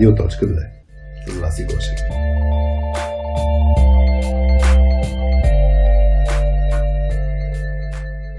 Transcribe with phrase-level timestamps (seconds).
[0.00, 0.30] Радио.2
[1.26, 1.98] С Васи Гошев.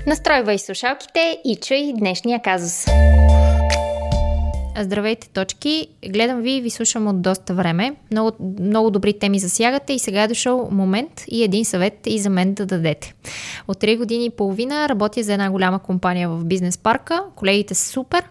[0.07, 2.85] Настройвай слушалките и чуй днешния казус.
[4.79, 5.87] Здравейте, точки!
[6.09, 7.95] Гледам ви и ви слушам от доста време.
[8.11, 12.29] Много, много добри теми засягате и сега е дошъл момент и един съвет и за
[12.29, 13.13] мен да дадете.
[13.67, 17.23] От 3 години и половина работя за една голяма компания в бизнес парка.
[17.35, 18.23] Колегите са супер,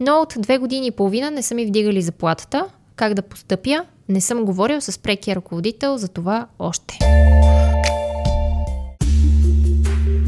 [0.00, 2.66] но от 2 години и половина не са ми вдигали заплатата.
[2.96, 3.84] Как да постъпя?
[4.08, 6.98] Не съм говорил с прекия ръководител за това още.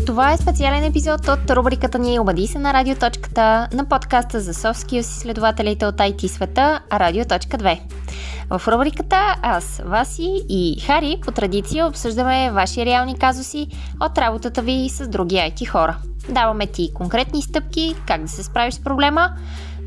[0.07, 4.87] Това е специален епизод от рубриката ни Обади се на радиоточката на подкаста за soft
[4.87, 7.81] skills изследователите от IT света Радио.2.
[8.51, 13.69] В рубриката аз, Васи и Хари по традиция обсъждаме ваши реални казуси
[14.01, 15.97] от работата ви с други IT хора.
[16.29, 19.31] Даваме ти конкретни стъпки как да се справиш с проблема,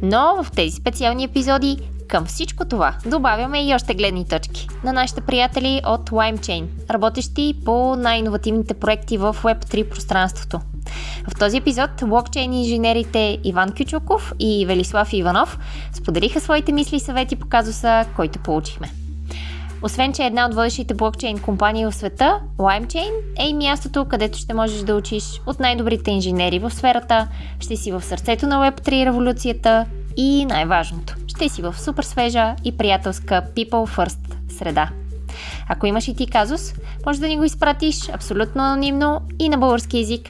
[0.01, 5.21] но в тези специални епизоди към всичко това добавяме и още гледни точки на нашите
[5.21, 10.59] приятели от LimeChain, работещи по най-инновативните проекти в Web3 пространството.
[11.27, 15.59] В този епизод блокчейн инженерите Иван Кючуков и Велислав Иванов
[15.93, 19.00] споделиха своите мисли и съвети по казуса, който получихме.
[19.83, 24.37] Освен, че е една от водещите блокчейн компании в света, LimeChain е и мястото, където
[24.37, 27.27] ще можеш да учиш от най-добрите инженери в сферата,
[27.59, 29.85] ще си в сърцето на Web3 революцията
[30.17, 34.89] и най-важното, ще си в супер свежа и приятелска People First среда.
[35.69, 36.73] Ако имаш и ти казус,
[37.05, 40.29] може да ни го изпратиш абсолютно анонимно и на български язик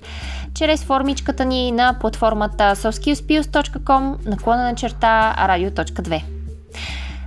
[0.53, 6.23] чрез формичката ни на платформата softskillspius.com наклона на черта radio.2.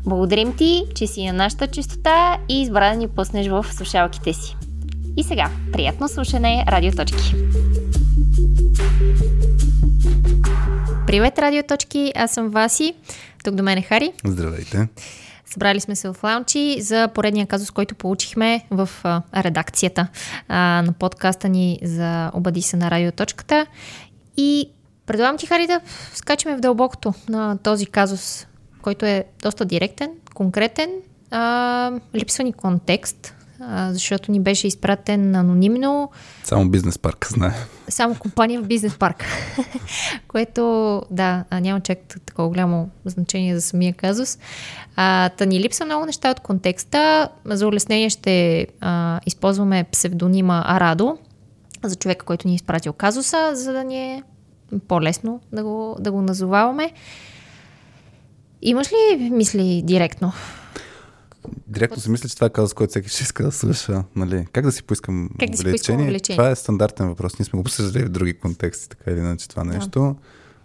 [0.06, 4.56] Благодарим ти, че си на нашата частота и избра да ни пуснеш в слушалките си.
[5.16, 7.34] И сега, приятно слушане, радиоточки!
[11.06, 12.12] Привет, радиоточки!
[12.16, 12.94] Аз съм Васи.
[13.44, 14.12] Тук до мен е Хари.
[14.24, 14.88] Здравейте!
[15.46, 20.08] Събрали сме се в лаунчи за поредния казус, който получихме в а, редакцията
[20.48, 23.66] а, на подкаста ни за Обади се на радиоточката.
[24.36, 24.70] И
[25.06, 25.80] предлагам ти, Хари, да
[26.14, 28.46] скачаме в дълбокото на този казус,
[28.84, 30.90] който е доста директен, конкретен,
[31.30, 36.10] а, липсва ни контекст, а, защото ни беше изпратен анонимно.
[36.42, 37.54] Само бизнес парк, знае.
[37.88, 39.24] Само компания в бизнес парк.
[40.28, 44.38] Което, да, няма чак такова голямо значение за самия казус.
[44.96, 47.28] А, та ни липса много неща от контекста.
[47.44, 51.18] За улеснение ще а, използваме псевдонима Арадо
[51.84, 54.22] за човека, който ни е изпратил казуса, за да ни е
[54.88, 56.92] по-лесно да го, да го назоваваме.
[58.64, 60.32] Имаш ли мисли директно?
[61.66, 64.04] Директно си мисля, че това е казус, който всеки ще иска да слуша.
[64.16, 64.46] Нали?
[64.52, 66.06] Как да си поискам как да увлечение?
[66.06, 66.36] Си поискам?
[66.36, 67.38] Това е стандартен въпрос.
[67.38, 70.00] Ние сме го обсъждали в други контексти, така или иначе това нещо.
[70.00, 70.14] Да.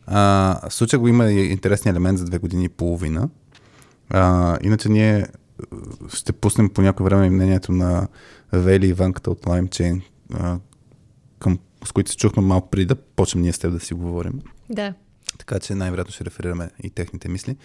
[0.05, 3.29] А, в случая го има и интересен елемент за две години и половина.
[4.09, 5.25] А, иначе ние
[6.13, 8.07] ще пуснем по някое време мнението на
[8.51, 10.01] Вели и Ванката от LimeChain,
[11.39, 14.41] към, с които се чухме малко преди да почнем ние с теб да си говорим.
[14.69, 14.93] Да.
[15.39, 17.57] Така че най-вероятно ще реферираме и техните мисли.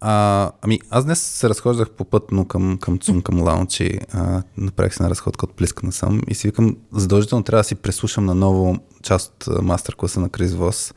[0.00, 4.00] А, ами, аз днес се разхождах попътно към, към ЦУМ, към лаунчи.
[4.12, 7.74] А, направих се на разходка от Плискана съм и си викам, задължително трябва да си
[7.74, 10.94] преслушам на ново част от мастер-класа на Крис Вос.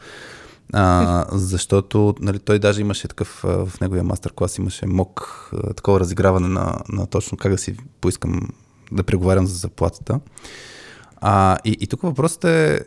[0.73, 6.79] А, защото нали, той даже имаше такъв, в неговия мастер-клас имаше мок, такова разиграване на,
[6.89, 8.49] на точно как да си поискам
[8.91, 10.19] да преговарям за заплатата.
[11.15, 12.79] А, и, и тук въпросът е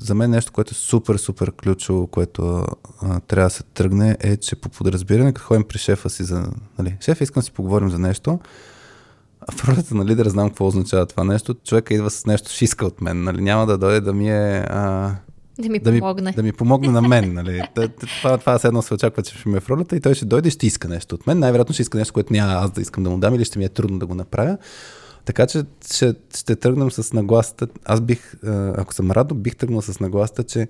[0.00, 2.64] за мен нещо, което е супер, супер ключово, което
[3.02, 6.50] а, трябва да се тръгне, е, че по подразбиране, като ходим при шефа си за...
[6.78, 8.38] Нали, шеф, искам да си поговорим за нещо,
[9.40, 11.54] а в ролята на лидера знам какво означава това нещо.
[11.54, 13.22] Човека идва с нещо, ще иска от мен.
[13.22, 14.66] Нали, няма да дойде да ми е...
[14.68, 15.14] А,
[15.58, 16.30] да ми да помогне.
[16.30, 17.34] Ми, да ми помогне на мен.
[17.34, 17.62] Нали.
[18.00, 20.48] Това, това едно се очаква, че ще ми е в ролята и той ще дойде
[20.48, 21.38] и ще иска нещо от мен.
[21.38, 23.64] Най-вероятно ще иска нещо, което няма аз да искам да му дам или ще ми
[23.64, 24.58] е трудно да го направя.
[25.28, 27.68] Така че ще, ще тръгнем с нагласата.
[27.84, 28.34] Аз бих,
[28.76, 30.68] ако съм радо, бих тръгнал с нагласата, че,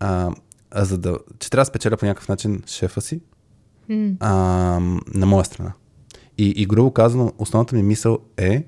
[0.00, 0.30] а,
[0.70, 3.20] а за да, че трябва да спечеля по някакъв начин шефа си
[3.90, 4.16] mm.
[4.20, 4.30] а,
[5.14, 5.72] на моя страна.
[6.38, 8.64] И, и грубо казано, основната ми мисъл е,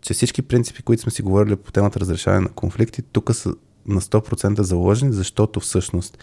[0.00, 3.54] че всички принципи, които сме си говорили по темата разрешаване на конфликти, тук са
[3.86, 6.18] на 100% заложени, защото всъщност,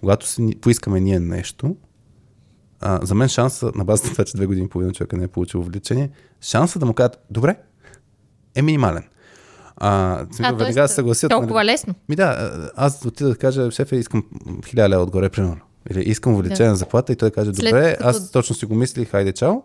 [0.00, 1.76] когато си поискаме ние нещо,
[2.80, 5.24] а, за мен шанса, на базата на това, че две години и половина човека не
[5.24, 6.10] е получил увлечение,
[6.40, 7.56] шанса да му кажат, добре,
[8.58, 9.04] е минимален.
[9.76, 11.30] А, а веднага да се съгласят.
[11.30, 11.66] Толкова нали?
[11.66, 11.94] лесно.
[12.08, 14.24] Ми да, аз отида да кажа, шефе, искам
[14.66, 15.60] хиляда лева отгоре, примерно.
[15.90, 16.70] Или искам увеличение да.
[16.70, 19.62] на заплата и той каже, добре, След, аз точно си го мислих, хайде чао.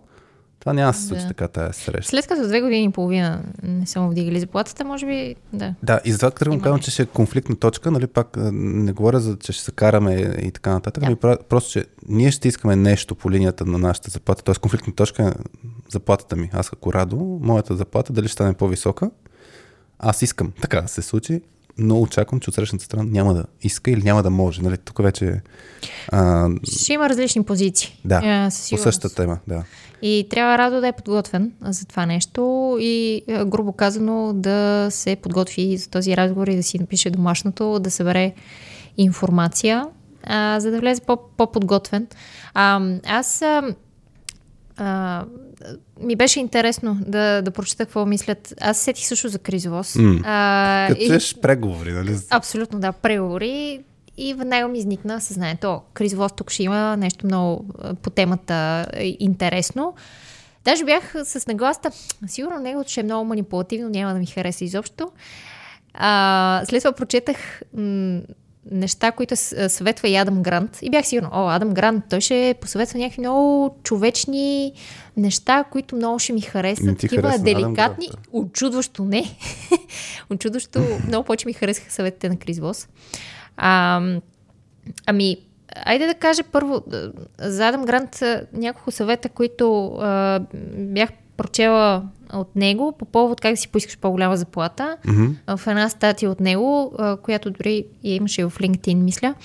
[0.64, 1.28] Това няма да се случи да.
[1.28, 2.10] така тази среща.
[2.10, 5.76] След като две години и половина не са му вдигали заплатата, може би да.
[5.84, 9.38] Да, и затова тръгвам казвам, че ще е конфликтна точка, нали, пак не говоря за,
[9.38, 11.08] че ще се караме и така нататък, да.
[11.08, 14.56] ами просто, че ние ще искаме нещо по линията на нашата заплата, т.е.
[14.56, 15.32] конфликтна точка е
[15.92, 16.50] заплатата ми.
[16.54, 19.12] Аз ако радо, моята заплата дали ще стане по-висока,
[20.00, 21.42] аз искам така да се случи,
[21.78, 24.62] но очаквам, че от срещната страна няма да иска или няма да може.
[24.62, 24.78] Нали?
[24.78, 25.42] Тук вече.
[26.12, 26.50] А...
[26.64, 28.00] Ще има различни позиции.
[28.06, 29.64] Да, по същата тема, да.
[30.06, 35.78] И трябва Радо да е подготвен за това нещо и, грубо казано, да се подготви
[35.78, 38.34] за този разговор и да си напише домашното, да събере
[38.98, 39.86] информация,
[40.24, 42.08] а, за да влезе по- подготвен
[42.54, 43.76] А, аз а,
[44.78, 45.26] а,
[46.02, 48.54] ми беше интересно да, да прочета какво мислят.
[48.62, 49.94] Аз сетих също за кризовоз.
[49.94, 50.22] Mm.
[50.26, 51.42] А, Като и...
[51.42, 52.18] преговори, нали?
[52.30, 53.80] Абсолютно, да, преговори.
[54.18, 57.66] И в него ми изникна съзнанието, кризовоз тук ще има нещо много
[58.02, 58.86] по темата
[59.20, 59.94] интересно.
[60.66, 61.92] Даже бях с нагласта,
[62.28, 65.12] сигурно него ще е много манипулативно, няма да ми хареса изобщо.
[65.94, 68.22] А, след това прочетах м-
[68.72, 69.36] неща, които
[69.68, 70.80] съветва и Адам Грант.
[70.82, 74.74] И бях сигурна, о, Адам Грант, той ще посъветва някакви много човечни
[75.18, 77.00] неща, които много ще ми харесат.
[77.00, 79.24] Такива деликатни, очудващо не.
[80.30, 82.88] очудващо, много повече ми харесаха съветите на Крис Вос.
[83.58, 84.02] А,
[85.06, 85.38] ами,
[85.86, 86.84] айде да кажа първо,
[87.40, 88.24] за Адам Грант
[88.54, 90.40] няколко съвета, които а,
[90.78, 92.04] бях прочела
[92.34, 94.98] от него по повод как да си поискаш по-голяма заплата.
[95.06, 95.58] Mm-hmm.
[95.58, 99.36] В една статия от него, а, която дори я имаше в LinkedIn, мисля.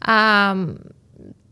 [0.00, 0.56] А,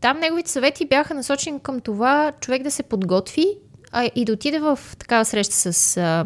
[0.01, 3.45] там неговите съвети бяха насочени към това човек да се подготви
[3.91, 6.25] а, и да отиде в такава среща с а,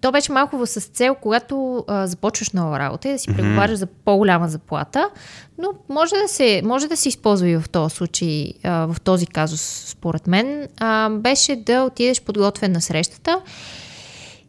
[0.00, 3.36] то беше малко с цел, когато а, започваш нова работа и да си mm-hmm.
[3.36, 5.10] преговаряш за по-голяма заплата,
[5.58, 9.26] но може да се, може да се използва и в този случай, а, в този
[9.26, 13.40] казус, според мен, а, беше да отидеш подготвен на срещата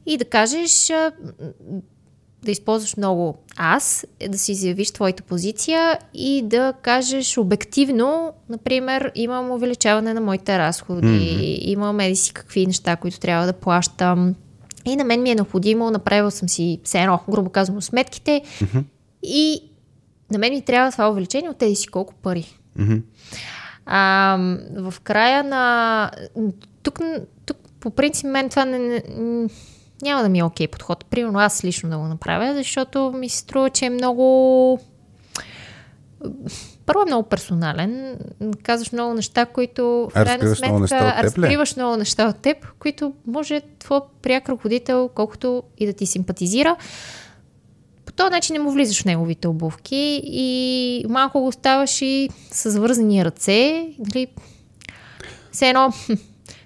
[0.05, 1.11] и да кажеш, а,
[2.45, 9.51] да използваш много аз, да си изявиш твоята позиция и да кажеш обективно, например, имам
[9.51, 11.59] увеличаване на моите разходи, mm-hmm.
[11.59, 14.35] имам еди си какви неща, които трябва да плащам,
[14.85, 18.83] и на мен ми е необходимо, направил съм си все едно, грубо казано, сметките mm-hmm.
[19.23, 19.63] и
[20.31, 22.59] на мен ми трябва това увеличение от тези си колко пари.
[22.79, 23.01] Mm-hmm.
[23.85, 24.37] А,
[24.77, 26.11] в края на...
[26.83, 26.99] Тук,
[27.45, 29.03] тук по принцип мен това не, не,
[30.01, 31.05] няма да ми е окей okay подход.
[31.05, 34.79] Примерно аз лично да го направя, защото ми се струва, че е много
[36.85, 38.17] първо е много персонален.
[38.63, 43.99] Казваш много неща, които в крайна сметка разкриваш много неща от теб, които може твой
[44.21, 46.75] пряк ръководител, колкото и да ти симпатизира,
[48.05, 52.79] по този начин не му влизаш в неговите обувки и малко го оставаш и с
[52.79, 53.87] вързани ръце.
[53.99, 54.27] Дали,
[55.51, 55.93] все едно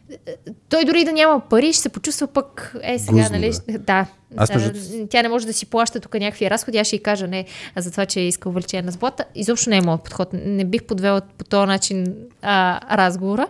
[0.69, 3.51] той дори да няма пари, ще се почувства пък, е сега, Гузно, нали?
[3.69, 3.77] Да.
[3.77, 4.05] да.
[4.35, 5.07] Аз между...
[5.09, 7.45] Тя не може да си плаща тук някакви разходи, аз ще й кажа не
[7.77, 9.25] за това, че е иска увеличение на заплата.
[9.35, 10.29] Изобщо не е моят подход.
[10.33, 13.47] Не бих подвела по този начин а, разговора.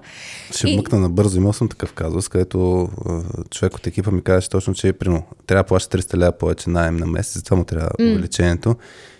[0.51, 0.77] Ще и...
[0.77, 1.37] мъкна набързо.
[1.37, 5.23] Имал съм такъв казус, където а, човек от екипа ми каже точно, че прино.
[5.47, 8.11] Трябва да плаща 300 лева повече найем на месец, затова му трябва mm.
[8.11, 8.75] увеличението.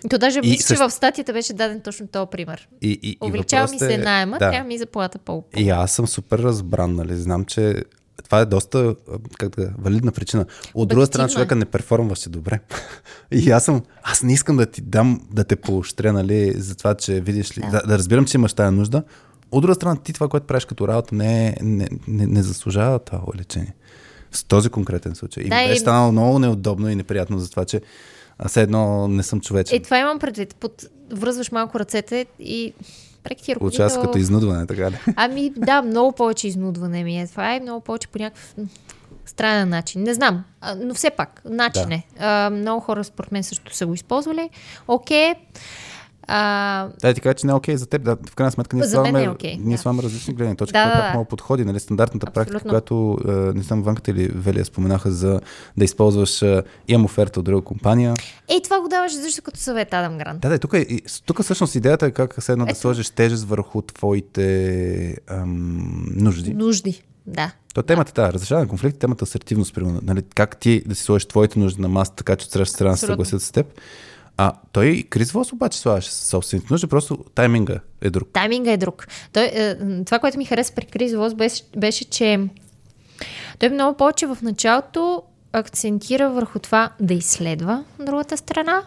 [0.09, 0.83] То даже мисля, също...
[0.83, 2.67] че в статията беше даден точно този пример.
[2.81, 3.97] И, и, Увеличава ми се е...
[3.97, 4.51] найема, да.
[4.51, 7.15] трябва ми заплата по И аз съм супер разбран, нали?
[7.15, 7.83] Знам, че
[8.23, 8.95] това е доста
[9.37, 10.45] как да, валидна причина.
[10.73, 12.59] От друга страна, човека не перформваше добре.
[13.31, 16.95] и аз съм, аз не искам да ти дам, да те поощря, нали, за това,
[16.95, 19.03] че видиш ли, да, да разбирам, че имаш тая нужда.
[19.51, 23.21] От друга страна, ти това, което правиш като работа, не, не, не, не заслужава това
[23.37, 23.75] лечение.
[24.31, 25.43] В този конкретен случай.
[25.43, 25.79] Да, и беше и...
[25.79, 27.81] станало много неудобно и неприятно за това, че
[28.39, 29.77] аз едно не съм човечен.
[29.77, 30.55] Е, това имам предвид.
[30.55, 30.85] Под...
[31.11, 32.73] Връзваш малко ръцете и
[33.27, 34.01] прек ти ръководител...
[34.01, 34.97] Като изнудване, така ли?
[35.15, 37.27] Ами да, много повече изнудване ми е.
[37.27, 38.55] Това е много повече по някакъв
[39.25, 40.03] странен начин.
[40.03, 40.43] Не знам,
[40.77, 41.95] но все пак, начин да.
[41.95, 42.03] е.
[42.19, 44.49] А, много хора според мен също са го използвали.
[44.87, 45.33] Окей.
[45.33, 45.35] Okay.
[46.27, 46.89] А...
[47.01, 48.03] Да, ти кажа, че не е окей okay за теб.
[48.03, 49.81] Да, в крайна сметка ние слагаме, е okay, ние да.
[49.81, 51.25] слагаме различни гледни точки, да, да, да.
[51.25, 51.65] подходи.
[51.65, 52.51] Нали, стандартната Абсолютно.
[52.51, 53.17] практика, която
[53.55, 55.41] не знам, Ванката или Велия споменаха за
[55.77, 56.43] да използваш,
[56.87, 58.13] имам оферта от друга компания.
[58.49, 60.41] Ей, това го даваш също като съвет, Адам Грант.
[60.41, 65.17] Да, да, тук, е, тук всъщност идеята е как седно да сложиш тежест върху твоите
[65.27, 66.53] ам, нужди.
[66.53, 67.51] Нужди, да.
[67.73, 69.99] То темата, да, разрешаване на конфликт, темата асертивност, примерно.
[70.03, 72.95] Нали, как ти да си сложиш твоите нужди на масата, така че от среща страна
[72.95, 73.67] се съгласят с теб.
[74.37, 78.29] А той Крис Вос обаче слагаше собствените нужди, просто тайминга е друг.
[78.33, 79.07] Тайминга е друг.
[79.33, 79.75] Той, е,
[80.05, 82.39] това, което ми хареса при Крис Вос беше, беше, че
[83.59, 88.83] той много повече в началото акцентира върху това да изследва другата страна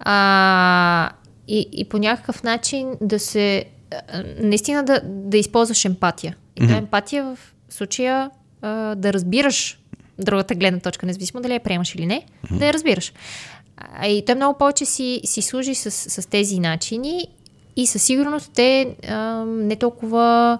[0.00, 1.10] а,
[1.48, 3.64] и, и по някакъв начин да се
[4.38, 6.78] наистина да, да използваш емпатия И mm-hmm.
[6.78, 7.38] емпатия в
[7.68, 8.30] случая
[8.62, 9.78] а, да разбираш
[10.18, 12.58] другата гледна точка, независимо дали я приемаш или не, mm-hmm.
[12.58, 13.12] да я разбираш.
[13.80, 17.28] А, и той много повече си, си служи с, с тези начини
[17.76, 20.58] и със сигурност е а, не толкова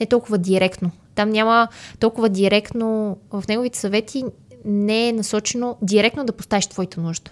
[0.00, 0.90] не толкова директно.
[1.14, 4.24] Там няма толкова директно, в неговите съвети
[4.64, 7.30] не е насочено директно да поставиш твоята нужда.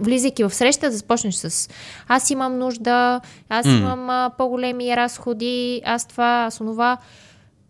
[0.00, 1.70] Влизайки в среща, да започнеш с
[2.08, 3.78] аз имам нужда, аз mm.
[3.78, 6.96] имам а, по-големи разходи, аз това, аз онова.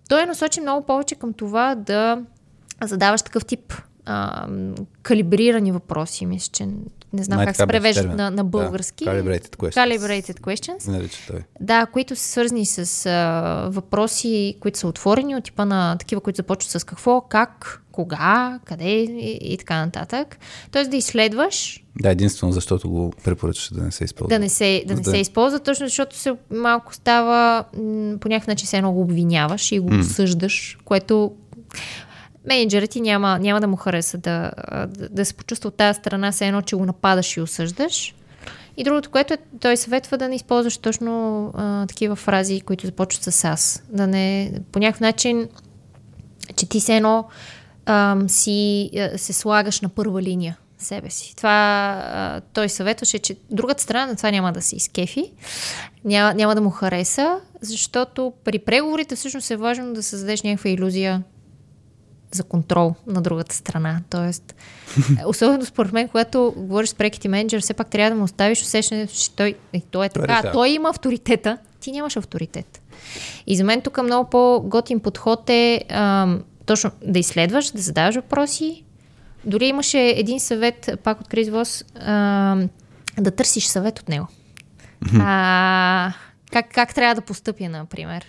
[0.09, 2.23] Той е насочен много повече към това да
[2.83, 3.75] задаваш такъв тип
[4.09, 4.49] а,
[5.03, 6.27] калибрирани въпроси.
[6.27, 6.67] Мисля, че
[7.13, 9.05] не знам как се превежда на, на български.
[9.05, 9.75] Да, calibrated questions.
[9.75, 10.89] Calibrated questions.
[10.89, 11.41] Нарича той.
[11.61, 16.37] Да, които са свързани с а, въпроси, които са отворени от типа на такива, които
[16.37, 20.39] започват с какво, как, кога, къде и, и така нататък.
[20.71, 21.85] Тоест да изследваш.
[22.01, 24.29] Да, единствено защото го препоръчваш да не се използва.
[24.29, 25.11] Да не се, да не да.
[25.11, 29.73] се използва, точно защото се малко става м- по някакъв начин се едно го обвиняваш
[29.73, 30.01] и го mm.
[30.01, 31.33] осъждаш, което
[32.49, 34.51] менеджерът ти няма, няма да му хареса да,
[34.89, 38.15] да, да се почувства от тази страна, се едно, че го нападаш и осъждаш.
[38.77, 43.23] И другото, което е, той съветва да не използваш точно а, такива фрази, които започват
[43.35, 43.83] с аз.
[43.89, 45.49] Да не, по някакъв начин,
[46.57, 47.29] че ти се едно
[47.87, 51.37] а, си а, се слагаш на първа линия себе си.
[51.37, 51.51] Това
[52.13, 55.33] а, той съветваше, че другата страна на това няма да се изкефи,
[56.05, 61.23] няма, няма да му хареса, защото при преговорите всъщност е важно да създадеш някаква иллюзия
[62.33, 64.01] за контрол на другата страна.
[64.11, 64.55] Тоест,
[65.27, 69.07] особено според мен, когато говориш с преките менеджер, все пак трябва да му оставиш усещане,
[69.07, 70.43] че той, и той е така.
[70.43, 72.83] Той, той има авторитета, ти нямаш авторитет.
[73.47, 78.85] И за мен тук много по-готин подход е ам, точно да изследваш, да задаваш въпроси.
[79.45, 82.69] Дори имаше един съвет, пак от Крис Вос, ам,
[83.19, 84.27] да търсиш съвет от него.
[85.21, 86.13] А,
[86.53, 88.27] как, как трябва да постъпя, например.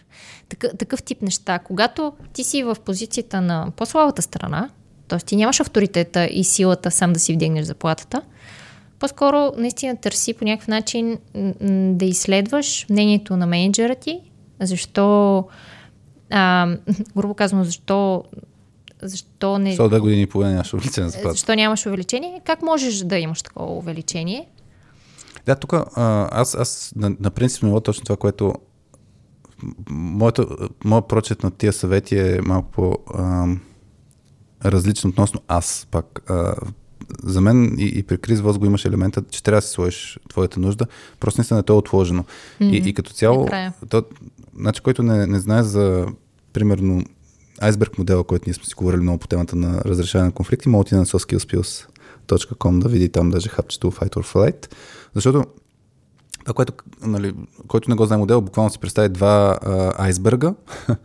[0.50, 1.60] Такъв, такъв тип неща.
[1.60, 4.70] Когато ти си в позицията на по-слабата страна,
[5.08, 5.20] т.е.
[5.20, 8.22] ти нямаш авторитета и силата сам да си вдигнеш заплатата,
[9.00, 11.18] по-скоро наистина търси по някакъв начин
[11.96, 14.20] да изследваш мнението на менеджера ти,
[14.62, 15.46] защо,
[16.29, 16.75] а,
[17.15, 18.24] грубо казано, защо
[19.01, 19.70] защо не...
[19.70, 21.32] Защо две години и половина нямаш увеличение заплата?
[21.32, 22.41] Защо нямаш увеличение?
[22.46, 24.48] Как можеш да имаш такова увеличение?
[25.46, 28.53] Да, тук аз, аз на, на принцип ниво точно това, което
[29.89, 33.48] моето, моят прочет на тия съвети е малко по а,
[34.66, 36.30] различно относно аз пак.
[36.30, 36.56] А,
[37.24, 40.20] за мен и, и при Крис Воз го имаш елемента, че трябва да си сложиш
[40.30, 40.86] твоята нужда,
[41.20, 42.24] просто наистина е отложено.
[42.24, 42.86] Mm-hmm.
[42.86, 44.04] И, и като цяло, е то,
[44.58, 46.08] значи, който не, не знае за,
[46.54, 47.04] примерно,
[47.62, 50.89] айсберг модела, който ние сме си говорили много по темата на разрешаване на конфликти, може
[50.89, 54.74] да на soskillspills.com да види там даже хапчето Fight or Flight.
[55.16, 55.46] Защото
[56.43, 57.34] това, което, нали,
[57.67, 60.53] който не го знае модел, буквално си представи два а, айсберга.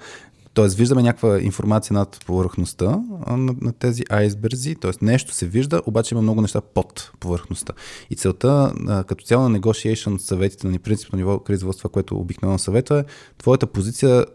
[0.55, 4.91] Тоест, виждаме някаква информация над повърхността на, на тези айсберзи, т.е.
[5.03, 7.73] нещо се вижда, обаче има много неща под повърхността.
[8.11, 12.59] И целта, а, като цяло на negotiation съветите на принципно ниво кризово, това, което обикновено
[12.59, 13.05] съветва е,
[13.39, 14.27] твоята позиция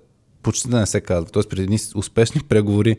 [0.44, 1.30] почти да не се казва.
[1.30, 2.98] Тоест, преди едни успешни преговори,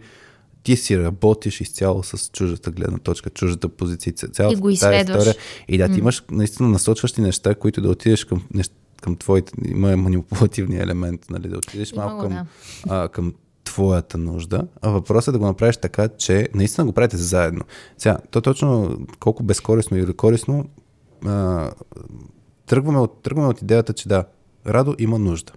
[0.63, 5.35] ти си работиш изцяло с чуждата гледна точка, чуждата позиция, цялата и го тази история.
[5.69, 9.97] И да, ти имаш наистина насочващи неща, които да отидеш към, нещ, към твоите, има
[9.97, 12.47] манипулативния елемент, нали, да отидеш малко към, да.
[12.89, 17.17] а, към твоята нужда, а въпросът е да го направиш така, че наистина го правите
[17.17, 17.65] заедно.
[17.99, 20.65] Сега, то точно колко безкорисно или корисно
[21.27, 21.71] а,
[22.67, 24.25] тръгваме, от, тръгваме от идеята, че да,
[24.67, 25.53] Радо има нужда.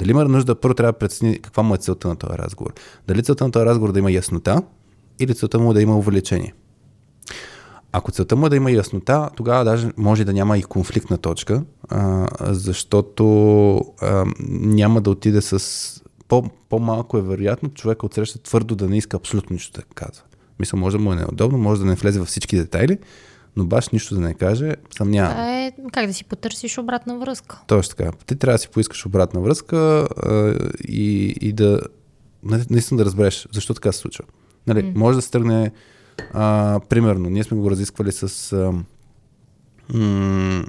[0.00, 2.72] Дали има нужда, първо трябва да прецени каква му е целта на този разговор.
[3.08, 4.62] Дали целта на този разговор да има яснота
[5.18, 6.54] или целта му е да има увеличение.
[7.92, 11.62] Ако целта му е да има яснота, тогава даже може да няма и конфликтна точка,
[12.40, 13.24] защото
[14.50, 16.02] няма да отиде с...
[16.28, 20.22] По, по-малко е вероятно човека отсреща твърдо да не иска абсолютно нищо да казва.
[20.60, 22.98] Мисля, може да му е неудобно, може да не влезе във всички детайли,
[23.56, 25.30] но баш нищо да не каже, съмнявам.
[25.30, 27.62] Това е как да си потърсиш обратна връзка.
[27.66, 28.12] Точно така.
[28.26, 30.54] Ти трябва да си поискаш обратна връзка а,
[30.88, 31.80] и, и да
[32.42, 34.24] наистина да разбереш защо така се случва.
[34.66, 34.96] Нали, mm.
[34.96, 35.70] Може да се тръгне,
[36.32, 38.72] а, примерно, ние сме го разисквали с а,
[39.98, 40.64] м-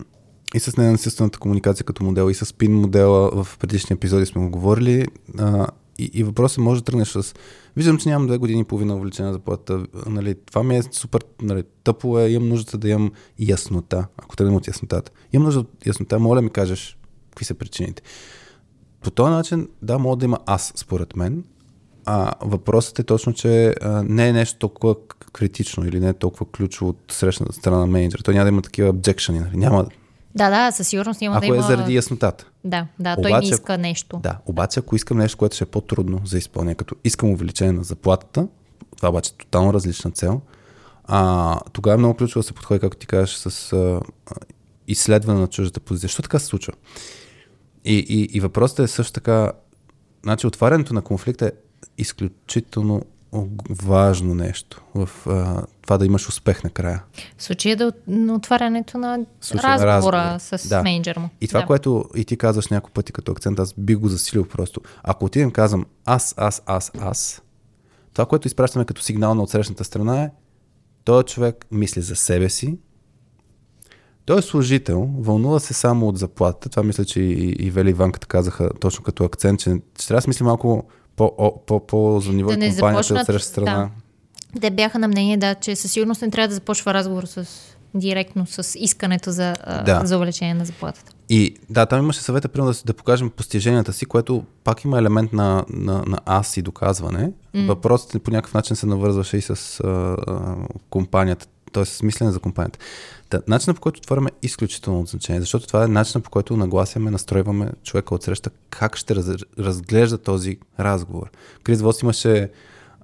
[0.55, 4.49] и с ненасилствената комуникация като модел, и с пин модела в предишни епизоди сме го
[4.49, 5.07] говорили.
[5.39, 5.67] А,
[6.01, 7.33] и, и въпросът може да тръгнеш с
[7.75, 9.85] Виждам, че нямам две години и половина увеличение на заплата.
[10.05, 14.55] Нали, това ми е супер нали, тъпо е, имам нужда да имам яснота, ако тръгнем
[14.55, 15.11] от яснотата.
[15.33, 16.97] Имам нужда от яснота, моля ми кажеш
[17.29, 18.01] какви са причините.
[19.01, 21.43] По този начин, да, мога да има аз, според мен,
[22.05, 24.95] а въпросът е точно, че а, не е нещо толкова
[25.33, 28.23] критично или не е толкова ключово от срещната страна на менеджера.
[28.23, 29.57] Той няма да има такива обжекшени, нали?
[29.57, 29.85] няма
[30.35, 31.57] Да, да, със сигурност няма ако да има...
[31.57, 32.45] е заради яснотата.
[32.63, 34.19] Да, да, той Обаче- не иска нещо.
[34.23, 37.83] Да, обаче ако искам нещо, което ще е по-трудно за изпълнение, като искам увеличение на
[37.83, 38.47] заплатата,
[38.97, 40.41] това обаче е тотално различна цел,
[41.03, 43.99] а, тогава е много ключово да се подходи, както ти кажеш, с а,
[44.87, 46.07] изследване на чуждата позиция.
[46.07, 46.73] Защо така се случва?
[47.85, 49.51] И, и, и въпросът е също така,
[50.23, 51.51] значи отварянето на конфликта е
[51.97, 53.01] изключително
[53.69, 57.03] важно нещо в а, това да имаш успех накрая.
[57.37, 57.91] В случая да
[58.33, 60.39] отварянето на Случая на разговора разговора.
[60.39, 60.83] с Да.
[60.83, 61.29] менеджера му.
[61.41, 61.65] И това, да.
[61.65, 64.81] което и ти казваш няколко пъти като акцент, аз би го засилил просто.
[65.03, 67.41] Ако отидем казвам аз, аз, аз, аз,
[68.13, 70.29] това, което изпращаме като сигнал на отсрещната страна е,
[71.03, 72.77] този човек мисли за себе си,
[74.25, 76.69] той е служител, вълнува се само от заплатата.
[76.69, 80.21] Това мисля, че и, и Вели и Иванката казаха точно като акцент, че, че трябва
[80.21, 83.89] да мисли малко по, о, по, по за ниво Да и компанията от среща страна.
[84.61, 87.47] Те бяха на мнение, да, че със сигурност не трябва да започва разговор с
[87.93, 90.01] директно с искането за, Да.
[90.03, 91.11] за увеличение на заплатата.
[91.29, 95.33] И да, там имаше съвета, примерно да, да покажем постиженията си, което пак има елемент
[95.33, 97.31] на, на, на аз и доказване.
[97.55, 97.67] Mm.
[97.67, 100.55] Въпросът е по някакъв начин се навързваше и с а, а,
[100.89, 101.85] компанията, т.е.
[101.85, 102.79] с мислене за компанията.
[103.31, 106.57] Та, начинът по който отваряме е изключително от значение, защото това е начинът по който
[106.57, 111.29] нагласяме, настройваме човека от среща как ще раз, разглежда този разговор.
[111.63, 112.49] Крис Вос имаше,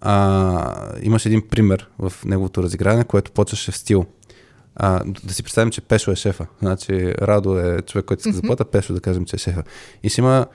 [0.02, 4.06] а, имаше един пример в неговото разиграване, което почваше в стил.
[4.76, 6.48] А, да си представим, че Пешо е шефа.
[6.60, 9.64] Значи Радо е човек, който иска заплата, Пешо да кажем, че е шефа.
[10.04, 10.48] И ще има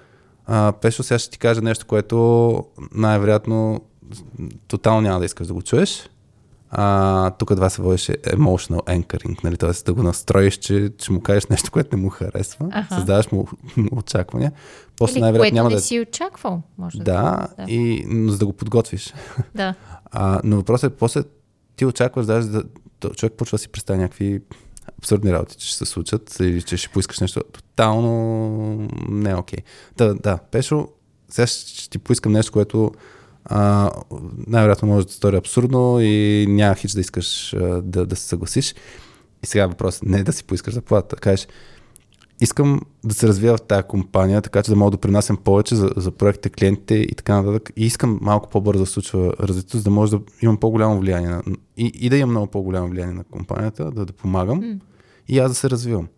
[0.47, 2.65] а, Пешо, сега ще ти кажа нещо, което
[2.95, 3.81] най-вероятно
[4.69, 6.09] тотално няма да искаш да го чуеш.
[6.75, 9.57] А, тук това се водеше emotional anchoring, нали?
[9.57, 9.71] т.е.
[9.85, 12.95] да го настроиш, че, че му кажеш нещо, което не му харесва, Аха.
[12.95, 14.53] създаваш му, му очаквания.
[14.99, 15.81] После Или което няма не да...
[15.81, 17.05] си очаквал, може да.
[17.05, 17.73] Да, Да.
[17.73, 19.15] И, но за да го подготвиш.
[19.55, 19.75] да.
[20.05, 21.23] А, но въпросът е, после
[21.77, 22.63] ти очакваш даже да
[23.17, 24.43] човек почва да си представя някакви
[24.99, 29.59] абсурдни работи, че ще се случат или че ще поискаш нещо тотално не е окей.
[29.97, 30.89] Да, да, Пешо,
[31.29, 32.93] сега ще ти поискам нещо, което
[33.45, 33.91] а,
[34.47, 38.75] най-вероятно може да стори абсурдно и няма хич да искаш а, да, да се съгласиш.
[39.43, 41.49] И сега въпросът не е да си поискаш заплата, да кажеш,
[42.41, 45.91] искам да се развия в тази компания, така че да мога да принасям повече за,
[45.97, 47.71] за проектите, клиентите и така нататък.
[47.77, 51.43] И искам малко по-бързо да случва развитието, за да може да имам по-голямо влияние на,
[51.77, 54.79] и, и да имам много по-голямо влияние на компанията, да, да помагам М.
[55.29, 56.09] и аз да се развивам.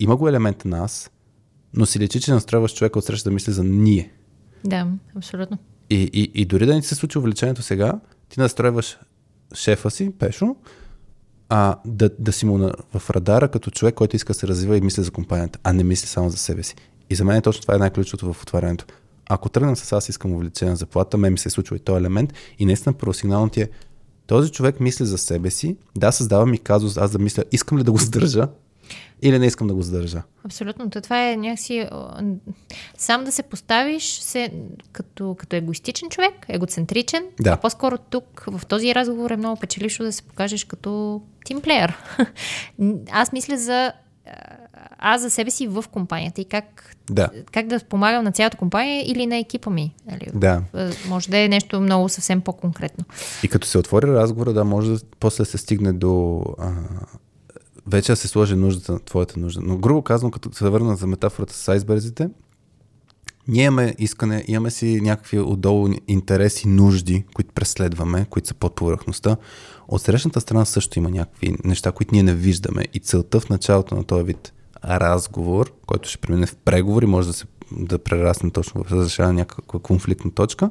[0.00, 1.10] Има го елемент на аз,
[1.74, 4.12] но си лечи, че настройваш човека от среща да мисли за ние.
[4.64, 4.86] Да,
[5.16, 5.58] абсолютно.
[5.90, 7.92] И, и, и дори да не се случи увеличението сега,
[8.28, 8.98] ти настройваш
[9.54, 10.56] шефа си, Пешо,
[11.48, 14.76] а да, да си му на, в радара като човек, който иска да се развива
[14.76, 16.74] и мисли за компанията, а не мисли само за себе си.
[17.10, 18.84] И за мен точно това е най-ключовото в отварянето.
[19.28, 22.32] Ако тръгнем с аз искам увеличение на заплата, мен ми се случва и този елемент
[22.58, 23.68] и наистина първосигнално ти е
[24.26, 27.82] този човек мисли за себе си, да, създава ми казус, аз да мисля, искам ли
[27.82, 28.48] да го задържа
[29.22, 30.22] или не искам да го задържа.
[30.44, 30.90] Абсолютно.
[30.90, 31.88] То това е някакси...
[32.98, 34.52] Сам да се поставиш се,
[34.92, 37.50] като, като егоистичен човек, егоцентричен, Да.
[37.50, 41.96] а по-скоро тук в този разговор е много печелившо да се покажеш като тимплеер.
[43.10, 43.92] Аз мисля за
[44.98, 49.10] аз за себе си в компанията и как, Да, как да помагам на цялата компания
[49.10, 49.94] или на екипа ми.
[50.10, 50.26] Нали?
[50.34, 50.62] да.
[50.72, 53.04] А, Може да е нещо много съвсем по-конкретно.
[53.42, 56.72] И като се отвори разговора, да, може да после да се стигне до а,
[57.86, 59.60] вече да се сложи нуждата на твоята нужда.
[59.64, 62.28] Но грубо казвам, като се върна за метафората с айсберзите,
[63.48, 69.36] ние имаме искане, имаме си някакви отдолу интереси, нужди, които преследваме, които са под повърхността.
[69.88, 72.84] От срещната страна също има някакви неща, които ние не виждаме.
[72.94, 74.52] И целта в началото на този вид
[74.84, 79.38] разговор, който ще премине в преговори, може да се да прерасне точно в разрешаване на
[79.38, 80.70] някаква конфликтна точка,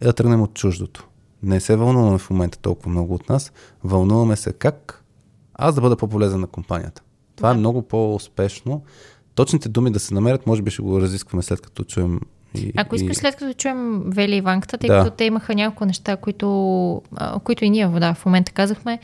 [0.00, 1.06] е да тръгнем от чуждото.
[1.42, 3.52] Не се вълнуваме в момента толкова много от нас,
[3.84, 4.99] вълнуваме се как
[5.60, 7.02] аз да бъда по-полезен на компанията.
[7.36, 8.82] Това е много по-успешно.
[9.34, 12.20] Точните думи да се намерят, може би ще го разискваме след като чуем.
[12.54, 13.20] И, Ако искаш и...
[13.20, 14.98] след като чуем Вели и Ванката, тъй Да.
[14.98, 17.02] като те имаха няколко неща, които,
[17.44, 18.98] които и ние да, в момента казахме,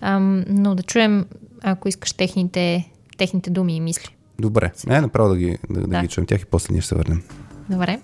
[0.00, 1.26] ам, но да чуем,
[1.62, 4.16] ако искаш, техните, техните думи и мисли.
[4.38, 5.86] Добре, е направо да ги, да, да.
[5.86, 6.00] Да.
[6.00, 7.22] ги чуем тях и после ние ще се върнем.
[7.70, 8.00] Добре.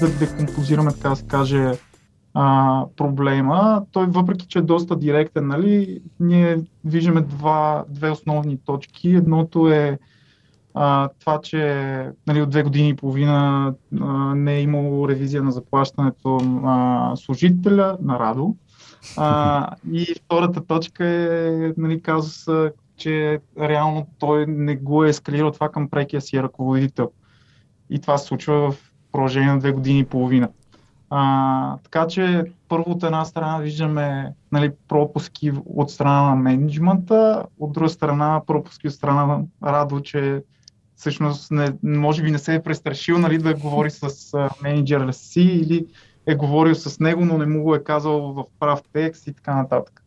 [0.00, 1.72] Да декомпозираме, така да се каже,
[2.34, 3.84] а, проблема.
[3.92, 9.08] Той, въпреки че е доста директен, нали, ние виждаме два, две основни точки.
[9.08, 9.98] Едното е
[10.74, 15.52] а, това, че нали, от две години и половина а, не е имало ревизия на
[15.52, 18.56] заплащането на служителя на Радо.
[19.16, 22.46] А, и втората точка е нали, казус,
[22.96, 27.10] че реално той не го е ескалирал това към прекия си ръководител.
[27.90, 30.48] И това се случва в продължение на две години и половина.
[31.10, 37.72] А, така че първо от една страна виждаме нали, пропуски от страна на менеджмента, от
[37.72, 40.42] друга страна пропуски от страна на Радо, че
[40.96, 45.86] всъщност не, може би не се е престрашил нали, да говори с менеджера си или
[46.26, 49.54] е говорил с него, но не му го е казал в прав текст и така
[49.54, 50.04] нататък.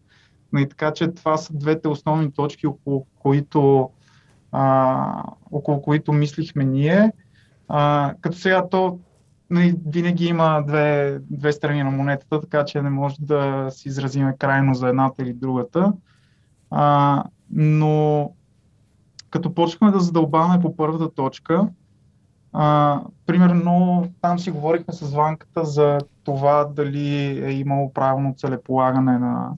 [0.53, 3.89] Но и така че това са двете основни точки, около които,
[4.51, 7.11] а, около които мислихме ние.
[7.73, 8.99] А, като сега то
[9.49, 14.35] нали, винаги има две, две страни на монетата, така че не може да си изразиме
[14.39, 15.93] крайно за едната или другата.
[16.71, 18.31] А, но
[19.29, 21.67] като почнахме да задълбаваме по първата точка,
[22.53, 29.51] а, примерно там си говорихме с Ванката за това дали е имало правилно целеполагане на,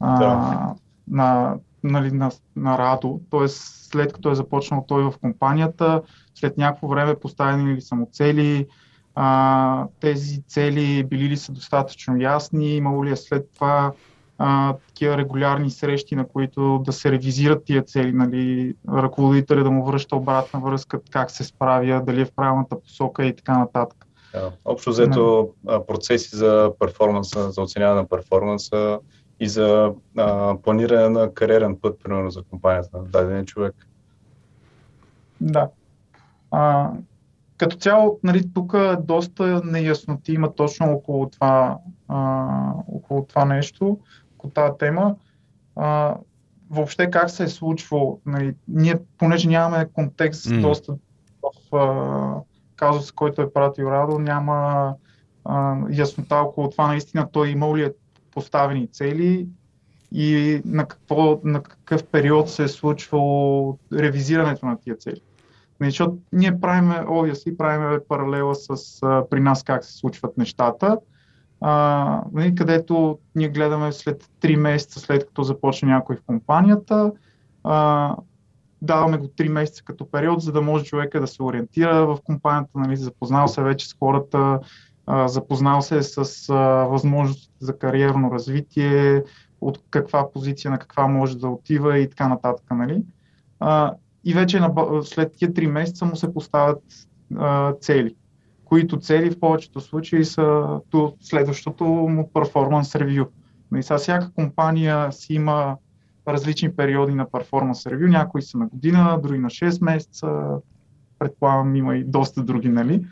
[0.00, 0.74] а, да.
[1.08, 3.48] на, нали, на, на Радо, т.е.
[3.48, 6.02] след като е започнал той в компанията,
[6.34, 8.66] след някакво време поставени ли са му цели,
[9.14, 13.92] а, тези цели били ли са достатъчно ясни, имало ли е след това
[14.38, 19.84] а, такива регулярни срещи, на които да се ревизират тия цели, нали, ръководителя да му
[19.84, 24.06] връща обратна връзка, как се справя, дали е в правилната посока и така нататък.
[24.32, 24.52] Да.
[24.64, 25.50] Общо взето
[25.86, 28.98] процеси за перформанса, за оценяване на перформанса
[29.40, 33.74] и за а, планиране на кариерен път, примерно за компанията на даден човек.
[35.40, 35.68] Да.
[36.56, 36.90] А,
[37.56, 42.48] като цяло, нали, тук доста неясноти има точно около това, а,
[42.88, 43.98] около това нещо,
[44.36, 45.14] около тази тема.
[45.76, 46.16] А,
[46.70, 50.60] въобще как се е случвало, нали, ние, понеже нямаме контекст mm.
[50.60, 50.94] доста
[51.42, 52.40] в а,
[52.76, 54.94] казус, който е пратил Радо, няма
[55.44, 57.92] а, яснота около това наистина той имал ли е
[58.34, 59.48] поставени цели
[60.12, 65.20] и на, какво, на какъв период се е случвало ревизирането на тия цели.
[65.80, 70.98] Нали, защото ние правим, obviously, правим паралела с а, при нас как се случват нещата,
[71.60, 77.12] а, нали, където ние гледаме след 3 месеца след като започне някой в компанията,
[77.64, 78.16] а,
[78.82, 82.78] даваме го 3 месеца като период, за да може човека да се ориентира в компанията,
[82.78, 84.60] нали, запознал се вече с хората,
[85.06, 89.22] а, запознал се с а, възможностите за кариерно развитие,
[89.60, 92.64] от каква позиция на каква може да отива и така нататък.
[92.70, 93.02] Нали.
[93.60, 94.60] А, и вече
[95.02, 96.82] след тия 3 месеца му се поставят
[97.36, 98.14] а, цели,
[98.64, 103.24] които цели в повечето случаи са до следващото му перформанс ревю.
[103.76, 105.76] И сега всяка компания си има
[106.28, 110.48] различни периоди на перформанс ревю, някои са на година, други на 6 месеца,
[111.18, 113.06] предполагам има и доста други, нали?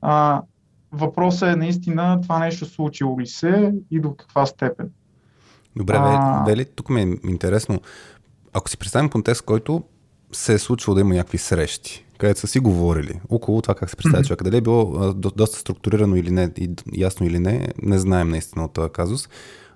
[0.00, 0.42] А,
[0.92, 4.90] въпросът е наистина това нещо случило ли се и до каква степен.
[5.76, 6.44] Добре, а...
[6.46, 7.80] Вели, тук ми е интересно.
[8.52, 9.82] Ако си представим контекст, който
[10.32, 13.96] се е случвало да има някакви срещи, където са си говорили около това как се
[13.96, 14.26] представя mm-hmm.
[14.26, 14.44] човека.
[14.44, 18.64] Дали е било до, доста структурирано или не, и ясно или не, не знаем наистина
[18.64, 19.28] от този казус.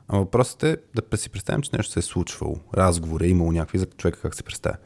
[0.08, 0.76] А въпросът е
[1.10, 2.58] да си представим, че нещо се е случвало.
[2.74, 4.76] Разговор е имало някакви за човека как се представя.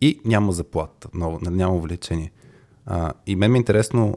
[0.00, 2.32] И няма заплата, но, нали, няма увлечение.
[2.86, 4.16] А, и мен ми е интересно,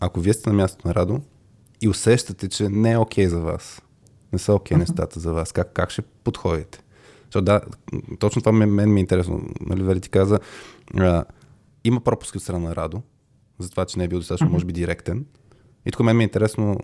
[0.00, 1.20] ако вие сте на мястото на Радо
[1.80, 3.82] и усещате, че не е окей okay за вас,
[4.32, 6.80] не са окей okay нещата за вас, как, как ще подходите?
[7.28, 7.60] Защото да,
[8.18, 9.42] точно това мен, мен ми е интересно.
[9.60, 10.38] Нали, Вали ти каза,
[10.96, 11.24] а,
[11.84, 13.02] има пропуски от страна на Радо,
[13.58, 15.26] за това, че не е бил достатъчно, може би, директен.
[15.86, 16.78] И тук мен ми е интересно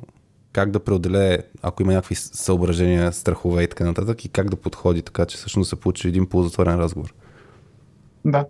[0.53, 5.03] как да преодолее, ако има някакви съображения, страхове и така нататък, и как да подходи
[5.03, 7.15] така, че всъщност се получи един полузатворен разговор.
[8.25, 8.47] Да.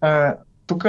[0.00, 0.34] А,
[0.66, 0.84] тук,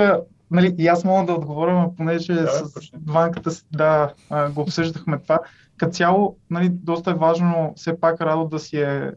[0.52, 4.14] нали, и аз мога да отговоря, понеже да, с Ванката да,
[4.56, 5.40] го обсъждахме това
[5.78, 9.12] като цяло, нали, доста е важно все пак Радо да си е,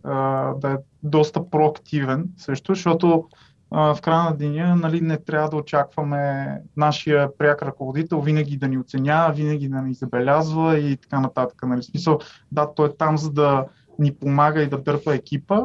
[0.56, 3.28] да е доста проактивен също, защото
[3.70, 8.78] в края на деня нали, не трябва да очакваме нашия пряк ръководител винаги да ни
[8.78, 11.62] оценява, винаги да ни забелязва и така нататък.
[11.62, 11.82] Нали.
[11.82, 12.18] Смисъл,
[12.52, 13.64] да, той е там за да
[13.98, 15.60] ни помага и да дърпа екипа,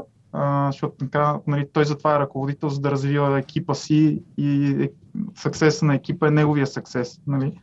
[0.66, 0.96] защото
[1.48, 4.90] нали, той затова е ръководител, за да развива екипа си и
[5.36, 7.22] съксеса на екипа е неговия съксес.
[7.28, 7.60] Нали.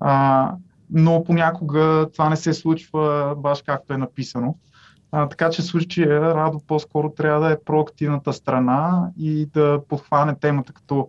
[0.00, 0.52] А,
[0.90, 4.58] но понякога това не се случва баш както е написано.
[5.12, 10.34] А, така че в случая Радо по-скоро трябва да е проактивната страна и да подхване
[10.34, 11.08] темата, като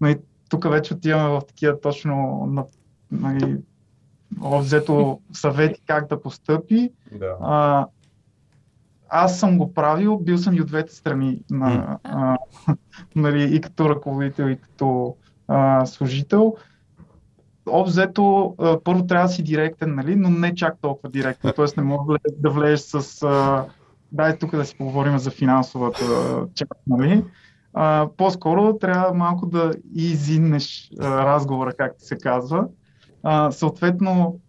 [0.00, 2.64] нали, тук вече отиваме в такива точно на,
[3.10, 3.56] нали,
[4.40, 6.90] взето съвети как да постъпи.
[7.18, 7.36] Да.
[7.40, 7.86] А,
[9.08, 12.36] аз съм го правил, бил съм и от двете страни, на, а,
[13.16, 15.16] нали, и като ръководител, и като
[15.48, 16.54] а, служител
[17.70, 21.52] обзето, първо трябва да си директен, нали, но не чак толкова директен.
[21.56, 23.22] Тоест не може да влезеш с...
[23.22, 23.64] А,
[24.12, 26.04] дай тук да си поговорим за финансовата
[26.54, 27.24] част, нали.
[27.74, 32.66] А, по-скоро трябва малко да изиннеш а, разговора, както се казва.
[33.22, 34.40] А, съответно,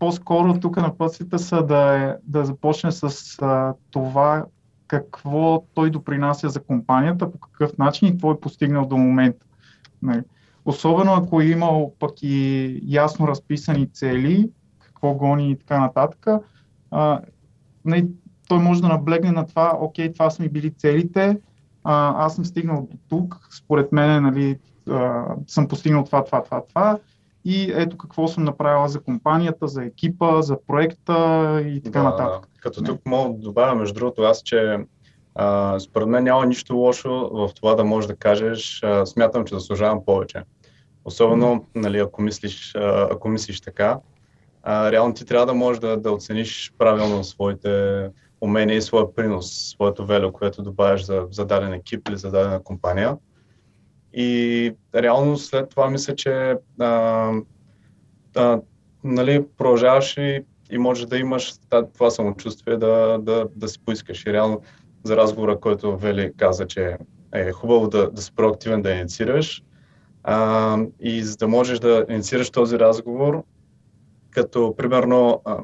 [0.00, 4.44] по-скоро тук на пътствата са да, е, да започне с а, това
[4.86, 9.46] какво той допринася за компанията, по какъв начин и какво е постигнал до момента.
[10.02, 10.22] Нали.
[10.64, 16.26] Особено ако е имал пък и ясно разписани цели, какво гони и така нататък,
[16.90, 17.20] а,
[17.84, 18.06] не,
[18.48, 21.40] той може да наблегне на това, окей, това са ми били целите,
[21.84, 24.58] а, аз съм стигнал до тук, според мен нали,
[24.90, 26.98] а, съм постигнал това, това, това, това
[27.44, 31.14] и ето какво съм направила за компанията, за екипа, за проекта
[31.66, 32.48] и така да, нататък.
[32.60, 34.78] Като тук мога да добавя, между другото, аз, че
[35.34, 39.54] а, според мен няма нищо лошо в това да можеш да кажеш, а, смятам, че
[39.54, 40.42] заслужавам повече.
[41.04, 43.98] Особено, нали, ако, мислиш, а, ако мислиш така,
[44.62, 48.08] а, реално ти трябва да можеш да, да оцениш правилно своите
[48.40, 52.62] умения и своя принос, своето вело, което добавяш за, за даден екип или за дадена
[52.62, 53.16] компания.
[54.14, 57.32] И реално след това мисля, че а,
[58.36, 58.60] а,
[59.04, 61.54] нали, продължаваш и, и можеш да имаш
[61.94, 64.26] това самочувствие да, да, да си поискаш.
[64.26, 64.60] И реално
[65.04, 66.96] за разговора, който Вели каза, че
[67.34, 69.62] е хубаво да, да си проактивен, да инициираш.
[70.22, 73.42] А, и за да можеш да инициираш този разговор,
[74.30, 75.58] като примерно а,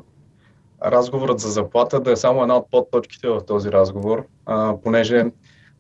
[0.85, 5.25] разговорът за заплата да е само една от подточките в този разговор, а, понеже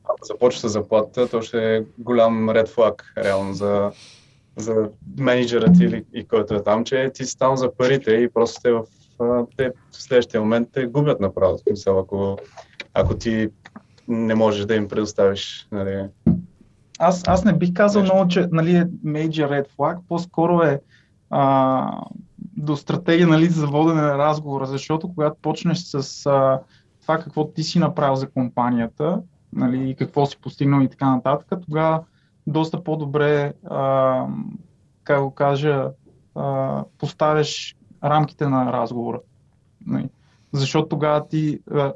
[0.08, 3.90] ако започва с заплата, то ще е голям ред флаг реално за,
[4.56, 4.88] за
[5.18, 8.72] менеджерът или и който е там, че ти си там за парите и просто те
[8.72, 8.84] в,
[9.56, 11.58] те в следващия момент те губят направо.
[11.58, 12.38] Смисъл, ако,
[12.94, 13.48] ако ти
[14.08, 15.68] не можеш да им предоставиш.
[15.72, 16.04] Нали.
[16.98, 20.80] Аз, аз не бих казал много, че нали, е major red flag, по-скоро е
[21.30, 22.00] а,
[22.38, 26.60] до стратегия нали, за водене на разговора, защото когато почнеш с а,
[27.02, 29.20] това какво ти си направил за компанията
[29.52, 32.02] нали, какво си постигнал и така нататък, тогава
[32.46, 34.26] доста по-добре, а,
[35.04, 35.90] как го кажа,
[36.34, 39.20] а, поставяш рамките на разговора.
[39.86, 40.08] Нали.
[40.52, 41.92] Защото тогава ти, а,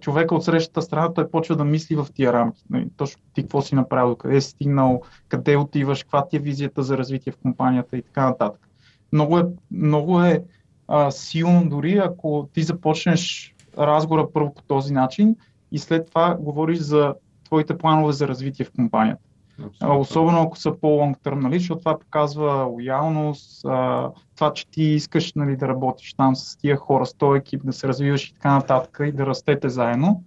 [0.00, 2.64] човека от срещата страна, той почва да мисли в тия рамки.
[2.70, 2.90] Нали.
[2.96, 6.98] Точно ти какво си направил, къде си стигнал, къде отиваш, каква ти е визията за
[6.98, 8.68] развитие в компанията и така нататък.
[9.12, 10.44] Много е, много е
[10.88, 15.36] а, силно дори, ако ти започнеш разговора първо по този начин
[15.72, 19.22] и след това говориш за твоите планове за развитие в компанията.
[19.64, 20.00] Абсолютно.
[20.00, 25.34] Особено ако са по-лонг търм, нали, защото това показва лоялност, а, това, че ти искаш
[25.34, 28.54] нали, да работиш там с тия хора, с този екип, да се развиваш и така
[28.54, 30.24] нататък и да растете заедно.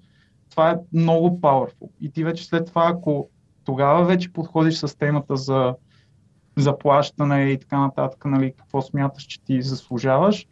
[0.49, 1.89] Това е много powerful.
[2.01, 3.29] И ти вече след това, ако
[3.65, 5.75] тогава вече подходиш с темата за
[6.57, 10.47] заплащане и така нататък, нали, какво смяташ, че ти заслужаваш,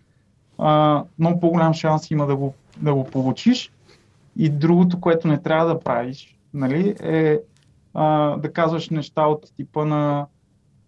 [0.57, 3.71] а, много по-голям шанс има да го, да го получиш.
[4.37, 7.39] И другото, което не трябва да правиш, нали, е
[7.93, 10.27] а, да казваш неща от типа на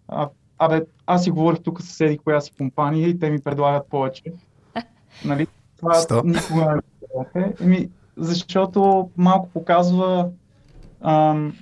[0.08, 3.88] а, абе, аз си говорих тук с седи коя си компания и те ми предлагат
[3.88, 4.22] повече.
[5.24, 5.46] Нали?
[5.76, 6.24] Това Стоп.
[6.24, 6.80] никога
[7.34, 7.54] не е.
[7.60, 10.30] Еми, защото малко показва
[11.00, 11.52] ам,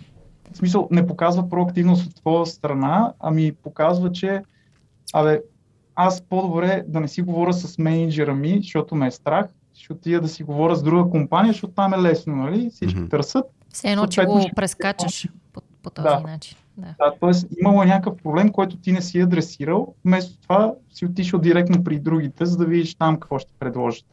[0.52, 4.42] в смисъл не показва проактивност от твоя страна, ами показва, че
[5.14, 5.42] абе,
[5.94, 9.46] аз по-добре да не си говоря с менеджера ми, защото ме е страх,
[9.78, 12.70] ще отида да си говоря с друга компания, защото там е лесно, нали?
[12.70, 13.10] Всички mm-hmm.
[13.10, 13.44] търсят.
[13.72, 16.20] Все едно, че го прескачаш по, по този да.
[16.20, 16.56] начин.
[16.76, 16.94] Да.
[16.98, 17.60] да, т.е.
[17.60, 22.46] имало някакъв проблем, който ти не си адресирал, вместо това си отишъл директно при другите,
[22.46, 24.06] за да видиш там какво ще предложат.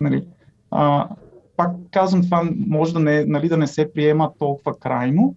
[0.00, 0.26] Нали?
[0.70, 1.08] А,
[1.56, 5.34] пак казвам, това може да не, нали, да не се приема толкова крайно,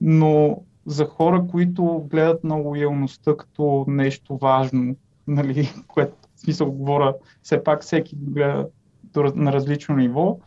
[0.00, 7.14] но за хора, които гледат на лоялността като нещо важно, нали, което в смисъл говоря,
[7.42, 8.68] все пак всеки гледа
[9.16, 10.38] на различно ниво,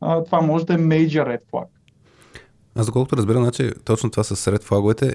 [0.00, 1.64] а, това може да е major red flag.
[2.74, 5.14] Аз доколкото разбирам, значи, точно това с ред флаговете,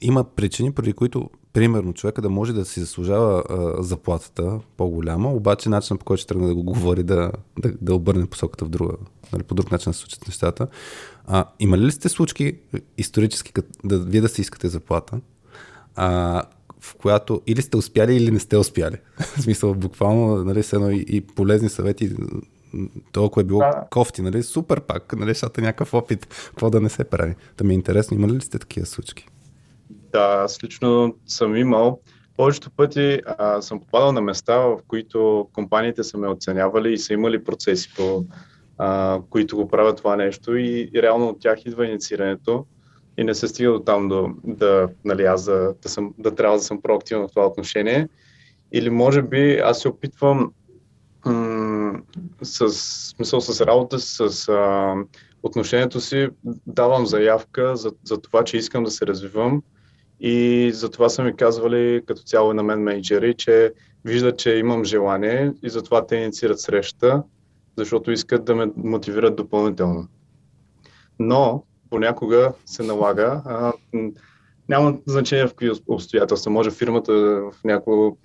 [0.00, 5.68] има причини, преди които, примерно, човека да може да си заслужава а, заплатата по-голяма, обаче
[5.68, 8.92] начинът по който ще тръгне да го говори да, да, да обърне посоката в друга,
[9.32, 10.66] нали, по друг начин да се случат нещата.
[11.26, 12.58] А, има ли сте случки
[12.98, 13.52] исторически,
[13.84, 15.20] да, вие да си искате заплата,
[15.96, 16.42] а,
[16.80, 18.96] в която или сте успяли, или не сте успяли?
[19.20, 22.16] в смисъл, буквално, нали, едно и, и полезни съвети
[23.12, 23.84] толкова е било да.
[23.90, 24.42] кофти, нали?
[24.42, 25.30] Супер пак, нали?
[25.30, 27.34] Защото е някакъв опит, какво да не се прави.
[27.58, 29.28] Да ми е интересно, има ли сте такива случки?
[29.90, 32.00] Да, аз лично съм имал.
[32.36, 37.12] Повечето пъти а, съм попадал на места, в които компаниите са ме оценявали и са
[37.12, 38.24] имали процеси, по,
[38.78, 42.66] а, които го правят това нещо и, и реално от тях идва инициирането.
[43.18, 46.56] И не се стига до там до, да, нали, аз да, да, съм, да трябва
[46.56, 48.08] да съм проактивен в това отношение.
[48.72, 50.52] Или може би аз се опитвам
[51.26, 52.00] м-
[52.42, 52.68] с
[53.16, 54.94] смисъл с работа, с а,
[55.42, 56.28] отношението си,
[56.66, 59.62] давам заявка за, за това, че искам да се развивам
[60.20, 63.72] и за това са ми казвали като цяло и на мен менеджери, че
[64.04, 67.22] виждат, че имам желание и затова те инициират среща,
[67.76, 70.08] защото искат да ме мотивират допълнително.
[71.18, 73.42] Но понякога се налага.
[73.44, 73.72] А,
[74.68, 76.50] няма значение в какви обстоятелства.
[76.50, 78.16] Може фирмата в някакво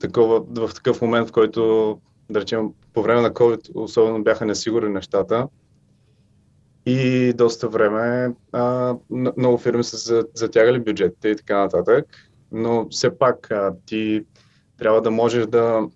[0.00, 1.98] такова, в такъв момент, в който,
[2.30, 5.48] да речем, по време на COVID особено бяха несигурни нещата.
[6.86, 12.06] И доста време а, много фирми са затягали бюджетите и така нататък.
[12.52, 14.24] Но все пак а, ти
[14.78, 15.88] трябва да можеш да,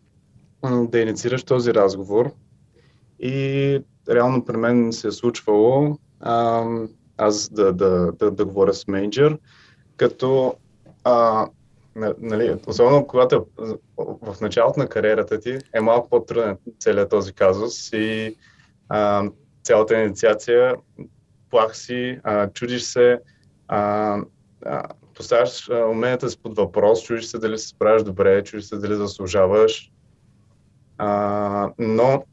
[0.64, 2.30] да инициираш този разговор.
[3.18, 6.64] И реално при мен се е случвало а,
[7.18, 9.38] аз да, да, да, да говоря с менеджер,
[9.96, 10.54] като
[11.04, 11.46] а,
[12.18, 13.46] нали, особено когато
[13.96, 18.36] в началото на кариерата ти е малко по-труден целият този казус и
[18.88, 19.30] а,
[19.64, 20.74] цялата инициация,
[21.50, 23.20] плах си, а, чудиш се,
[23.68, 24.18] а,
[24.64, 24.82] а,
[25.14, 29.92] поставяш уменията си под въпрос, чудиш се дали се справяш добре, чудиш се дали заслужаваш.
[30.98, 32.24] А, но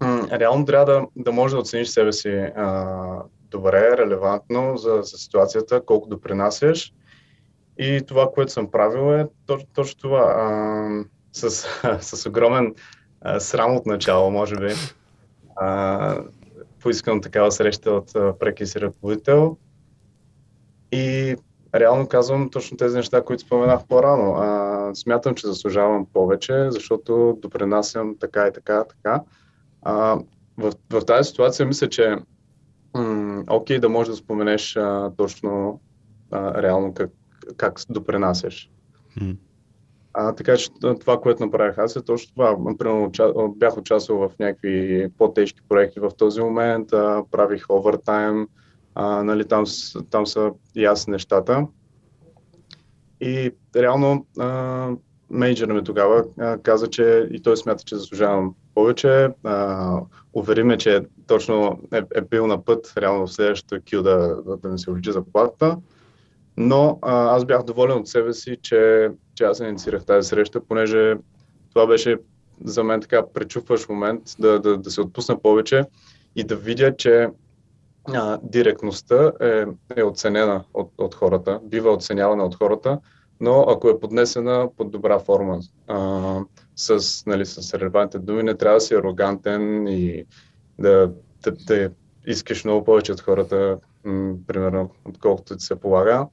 [0.00, 3.22] м- реално трябва да, да можеш да оцениш себе си а,
[3.52, 6.92] добре, релевантно за, за ситуацията, колко допринасяш.
[7.78, 9.26] И това, което съм правил е
[9.74, 10.34] точно, това.
[10.36, 11.66] А, с,
[12.00, 12.74] с огромен
[13.20, 14.72] а, срам от начало, може би.
[15.56, 16.16] А,
[16.80, 19.56] поискам такава среща от прекия си ръководител.
[20.92, 21.36] И
[21.74, 24.34] реално казвам точно тези неща, които споменах по-рано.
[24.34, 29.22] А, смятам, че заслужавам повече, защото допринасям така и така, така.
[29.82, 30.18] А,
[30.58, 32.16] в, в тази ситуация мисля, че
[32.94, 35.80] окей, okay, да можеш да споменеш а, точно
[36.30, 37.10] а, реално как,
[37.56, 38.70] как допринасяш.
[39.20, 39.36] Mm.
[40.14, 42.76] А, така че това, което направих аз е точно това.
[42.78, 43.12] Примерно,
[43.56, 48.48] бях участвал в някакви по-тежки проекти в този момент, а, правих овертайм,
[48.94, 49.64] а, нали, там,
[50.10, 51.66] там са ясни нещата.
[53.20, 54.90] И реално а,
[55.30, 59.28] менеджерът ми тогава а, каза, че и той смята, че заслужавам повече.
[59.44, 60.00] А,
[60.34, 64.56] увери ме, че точно е, е бил на път реално в следващото кил да, да,
[64.56, 65.76] да ми се увеличи заплатата.
[66.56, 71.16] Но а, аз бях доволен от себе си, че, че аз инициирах тази среща, понеже
[71.74, 72.16] това беше
[72.64, 75.84] за мен така пречупващ момент да, да, да се отпусна повече
[76.36, 77.28] и да видя, че
[78.04, 79.64] а, директността е,
[79.96, 82.98] е оценена от, от хората, бива оценявана от хората,
[83.40, 86.40] но ако е поднесена под добра форма, а,
[86.82, 90.24] с, нали, с релевантните думи, не трябва да си арогантен и
[90.78, 91.90] да, да, да
[92.26, 96.26] искаш много повече от хората, м- примерно, отколкото ти се полага.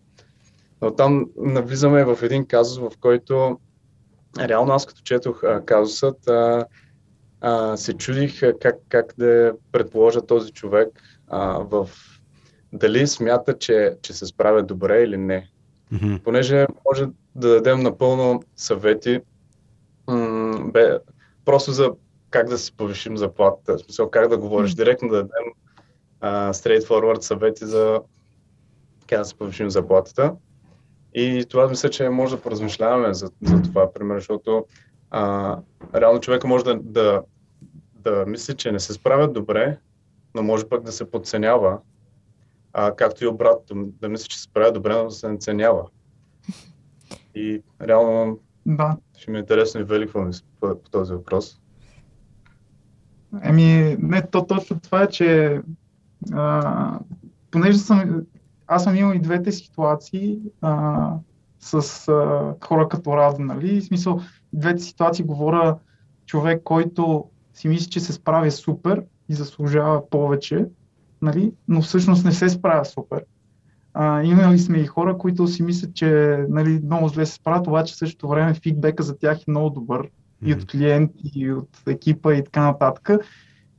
[0.81, 3.59] Но там навлизаме в един казус, в който
[4.39, 6.65] реално аз като четох а, казусът, а,
[7.41, 10.89] а, се чудих как, как да предположа този човек
[11.27, 11.89] а, в
[12.73, 15.49] дали смята, че, че се справя добре или не.
[15.93, 16.23] Mm-hmm.
[16.23, 19.21] Понеже може да дадем напълно съвети,
[20.71, 20.99] бе,
[21.45, 21.91] просто за
[22.29, 25.53] как да си повишим заплатата, в смисъл как да говориш, директно да дадем
[26.19, 28.01] а, straightforward съвети за
[29.07, 30.35] как да си повишим заплатата.
[31.13, 34.65] И това мисля, че може да поразмишляваме за, за това, примерно, защото
[35.11, 35.57] а,
[35.95, 37.21] реално човека може да, да,
[37.93, 39.77] да мисли, че не се справят добре,
[40.35, 41.79] но може пък да се подценява
[42.73, 45.85] а, както и обратно, да мисля, че се справя добре, но да се наценява.
[47.35, 48.97] И реално да.
[49.19, 50.29] Ще ми е интересно и Вели по,
[50.59, 51.61] по този въпрос.
[53.43, 55.61] Еми, не, то точно това е, че
[56.33, 56.99] а,
[57.51, 58.25] понеже съм,
[58.67, 61.13] аз съм имал и двете ситуации а,
[61.59, 63.81] с а, хора като Радо, нали?
[63.81, 64.21] В смисъл,
[64.53, 65.77] двете ситуации говоря
[66.25, 70.65] човек, който си мисли, че се справя супер и заслужава повече,
[71.21, 73.25] нали, но всъщност не се справя супер.
[73.93, 77.93] А, имали сме и хора, които си мислят, че нали, много зле се справят, обаче
[77.93, 80.47] в същото време фидбека за тях е много добър mm-hmm.
[80.47, 83.09] и от клиенти, и от екипа и така нататък.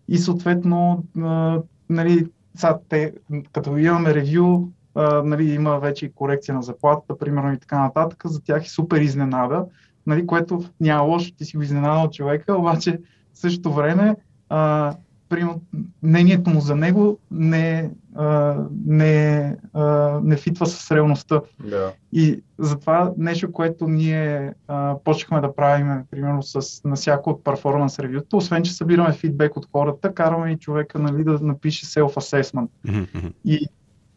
[0.09, 3.13] И съответно, а, нали, са, те,
[3.53, 8.23] като имаме ревю, а, нали, има вече и корекция на заплатата, примерно и така нататък,
[8.25, 9.65] за тях е супер изненада,
[10.07, 13.01] нали, което няма лошо, ти си го изненадал човека, обаче
[13.35, 14.17] в същото време
[14.49, 14.95] а,
[15.29, 15.61] примерно,
[16.03, 18.57] мнението му за него не, а,
[18.87, 21.41] не, а, не фитва с реалността.
[21.65, 21.93] Да.
[22.13, 27.99] И затова нещо, което ние а, почнахме да правим, примерно с, на всяко от перформанс
[27.99, 32.69] ревюто, освен че събираме фидбек от хората, караме и човека нали, да напише self-assessment.
[32.87, 33.33] Mm-hmm.
[33.45, 33.69] И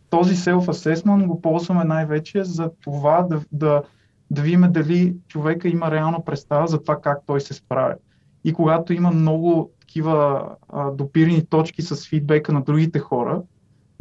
[0.10, 3.84] този self-assessment го ползваме най-вече за това да, да,
[4.32, 7.96] да видим дали човека има реална представа за това как той се справя.
[8.44, 13.42] И когато има много такива а, допирани точки с фидбека на другите хора,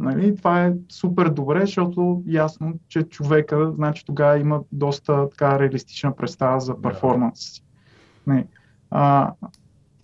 [0.03, 6.15] нали, това е супер добре, защото ясно, че човека, значи тогава има доста така реалистична
[6.15, 7.63] представа за перформанс си.
[8.27, 8.45] Нали,
[8.91, 9.33] а,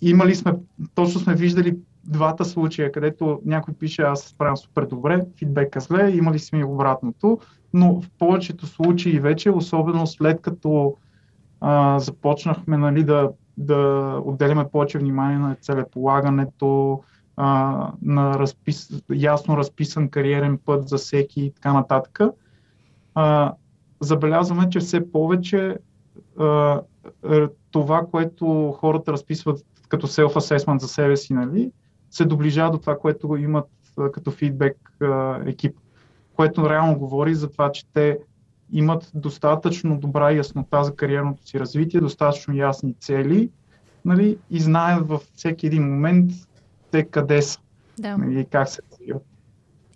[0.01, 0.53] имали сме,
[0.95, 6.39] точно сме виждали двата случая, където някой пише аз справям супер добре, фидбека зле, имали
[6.39, 7.39] сме и обратното,
[7.73, 10.95] но в повечето случаи вече, особено след като
[11.61, 17.01] а, започнахме нали, да, да отделяме повече внимание на целеполагането,
[17.41, 22.19] а, на разпис, ясно разписан кариерен път за всеки и така нататък,
[23.15, 23.53] а,
[23.99, 25.77] забелязваме, че все повече
[26.39, 26.81] а,
[27.71, 31.71] това, което хората разписват като self-assessment за себе си, нали,
[32.11, 33.69] се доближава до това, което имат
[34.13, 34.77] като фидбек
[35.45, 35.75] екип,
[36.35, 38.19] което реално говори за това, че те
[38.71, 43.49] имат достатъчно добра яснота за кариерното си развитие, достатъчно ясни цели
[44.05, 46.31] нали, и знаят във всеки един момент
[46.91, 47.59] те къде са
[47.99, 48.17] да.
[48.17, 49.25] нали, и как се развиват.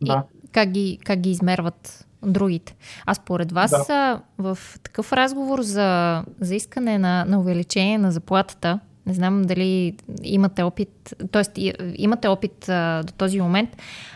[0.01, 0.23] Да.
[0.51, 2.75] как ги, как ги измерват другите.
[3.05, 4.21] А според вас да.
[4.37, 10.63] в такъв разговор за, за искане на, на увеличение на заплатата, не знам дали имате
[10.63, 11.73] опит, т.е.
[11.95, 13.69] имате опит а, до този момент.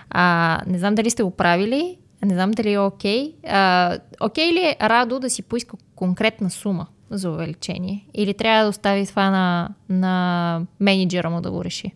[0.09, 3.33] А, не знам дали сте го правили, не знам дали е окей.
[3.43, 3.99] Okay.
[4.21, 8.07] окей ли е Радо да си поиска конкретна сума за увеличение?
[8.13, 11.91] Или трябва да остави това на, на менеджера му да го реши?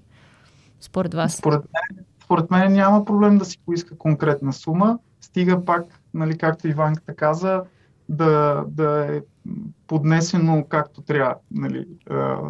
[0.81, 1.33] Според вас?
[1.33, 4.99] Според мен, според мен няма проблем да си поиска конкретна сума.
[5.21, 7.63] Стига пак, нали, както Иванката каза,
[8.09, 9.21] да, да е
[9.87, 11.87] поднесено както трябва нали,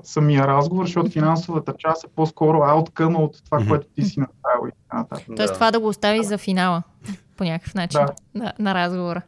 [0.04, 4.72] самия разговор, защото финансовата част е по-скоро ауткъм от това, което ти си направил и
[4.84, 5.28] така нататък.
[5.36, 6.84] Тоест това да го остави за финала
[7.38, 8.14] по някакъв начин да.
[8.40, 9.22] на, на разговора.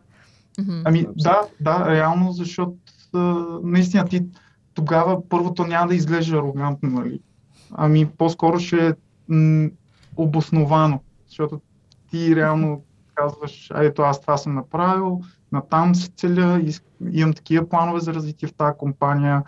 [0.86, 2.74] Ами да, да, реално, защото
[3.64, 4.26] наистина ти
[4.74, 7.20] тогава първото няма да изглежда арогантно, нали?
[7.74, 8.94] Ами по-скоро ще е
[9.28, 9.70] м-
[10.18, 11.62] обосновано, защото
[12.10, 12.84] ти реално
[13.16, 15.22] казваш, а ето аз това съм направил,
[15.52, 16.62] натам се целя,
[17.12, 19.44] имам такива планове за развитие в тази компания,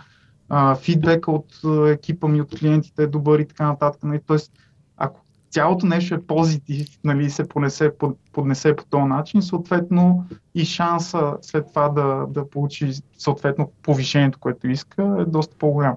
[0.80, 4.04] фидбека от екипа ми, от клиентите е добър и така нататък.
[4.04, 4.20] Нали?
[4.28, 4.52] Тоест,
[4.98, 7.92] ако цялото нещо е позитив, нали, се понесе,
[8.32, 14.68] поднесе по този начин, съответно и шанса след това да, да получи съответно повишението, което
[14.68, 15.96] иска, е доста по-голям.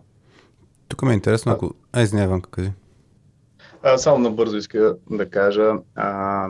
[0.88, 1.74] Тук ме е интересно, ако...
[1.92, 2.72] А, извинявам, кажи.
[3.82, 6.48] А, само набързо иска да кажа, а,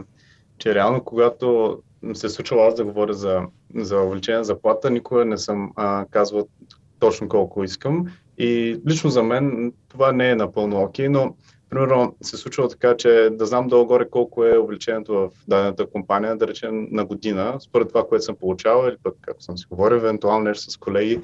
[0.59, 1.79] че реално когато
[2.15, 3.43] се е случва аз да говоря за,
[3.75, 6.49] за увеличение на заплата, никога не съм а, казвал
[6.99, 8.07] точно колко искам.
[8.39, 11.35] И лично за мен това не е напълно окей, okay, но
[11.71, 16.37] примерно се е случва така, че да знам долу-горе колко е увеличението в дадената компания,
[16.37, 19.97] да речем на година, според това, което съм получавал или пък, както съм си говорил,
[19.97, 21.21] евентуално нещо с колеги.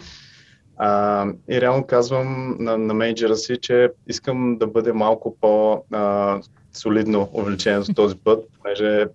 [0.77, 7.83] А, и реално казвам на, на менеджера си, че искам да бъде малко по-солидно увеличение
[7.83, 9.07] за този път, понеже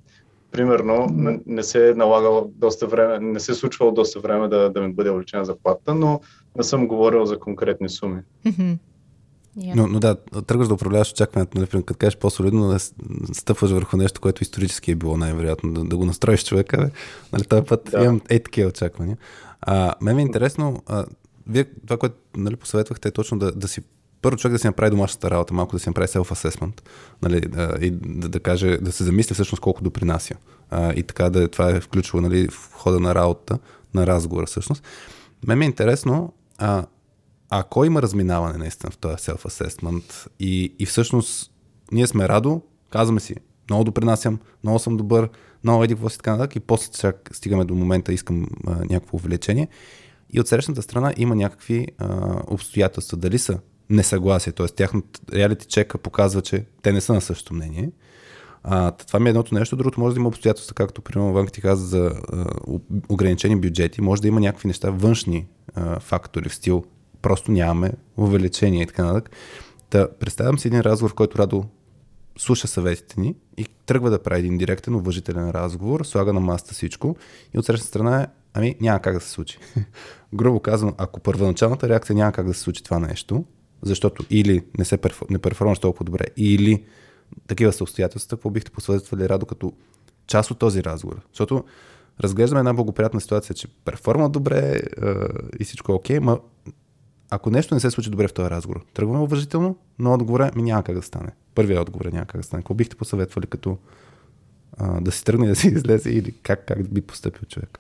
[0.52, 1.08] примерно,
[1.46, 4.94] не се е налагало доста време, не се е случвало доста време да, да ми
[4.94, 6.22] бъде увеличена заплата, но
[6.58, 8.22] не съм говорил за конкретни суми.
[9.58, 9.76] Yeah.
[9.76, 10.16] Но, но да,
[10.48, 12.80] тръгваш да управляваш очакването, например, като кажеш по-солидно, да
[13.34, 16.90] стъпваш върху нещо, което исторически е било най-вероятно, да, да го настроиш човека, бе.
[17.34, 18.04] нали, този път да.
[18.04, 19.18] имам е такива очаквания.
[19.62, 21.06] А, мен ми е интересно, а,
[21.48, 23.82] вие това, което нали, посъветвахте е точно да, да си
[24.22, 26.82] първо човек да си направи домашната работа, малко да си направи self-assessment
[27.22, 27.38] нали,
[27.82, 30.36] и да, да каже, да се замисли всъщност колко допринася.
[30.70, 33.60] А, и така да това е включва нали, в хода на работа,
[33.94, 34.84] на разговора всъщност.
[35.48, 36.86] Мен ми е интересно, а,
[37.50, 41.52] ако има разминаване наистина в този self-assessment и, и всъщност
[41.92, 43.36] ние сме радо, казваме си,
[43.70, 45.30] много допринасям, много съм добър,
[45.64, 49.18] много еди какво си така нататък и после чак стигаме до момента, искам а, някакво
[49.18, 49.68] увеличение.
[50.34, 53.18] И от срещната страна има някакви а, обстоятелства.
[53.18, 53.60] Дали са
[53.90, 54.68] несъгласие, т.е.
[54.68, 57.92] тяхната реалити чека показва, че те не са на същото мнение.
[58.64, 59.76] А, това ми е едното нещо.
[59.76, 62.46] Другото може да има обстоятелства, както примерно Ванка ти каза за а,
[63.10, 64.02] ограничени бюджети.
[64.02, 66.84] Може да има някакви неща, външни а, фактори в стил.
[67.22, 69.32] Просто нямаме увеличение и така нататък.
[69.90, 71.66] Та, представям си един разговор, в който Радо
[72.38, 77.16] слуша съветите ни и тръгва да прави един директен, уважителен разговор, слага на маста всичко
[77.54, 79.58] и от срещна страна е, ами няма как да се случи.
[80.34, 83.46] Грубо казвам, ако първоначалната реакция няма как да се случи това нещо,
[83.82, 85.26] защото или не се перфор...
[85.30, 86.84] не перформаш толкова добре, или
[87.48, 89.74] такива са обстоятелствата, какво бихте посъветвали Радо като
[90.28, 91.22] част от този разговор?
[91.32, 91.64] Защото
[92.22, 94.80] разглеждаме една благоприятна ситуация, че перформа добре е,
[95.60, 96.40] и всичко е окей, но
[97.30, 100.84] ако нещо не се случи добре в този разговор, тръгваме уважително, но отговора ми няма
[100.84, 101.30] как да стане.
[101.56, 102.64] Първият отговор е няма как да стане.
[102.64, 103.78] Какво бихте посъветвали като
[104.78, 107.80] а, да си тръгне да си излезе или как, как би поступил човек?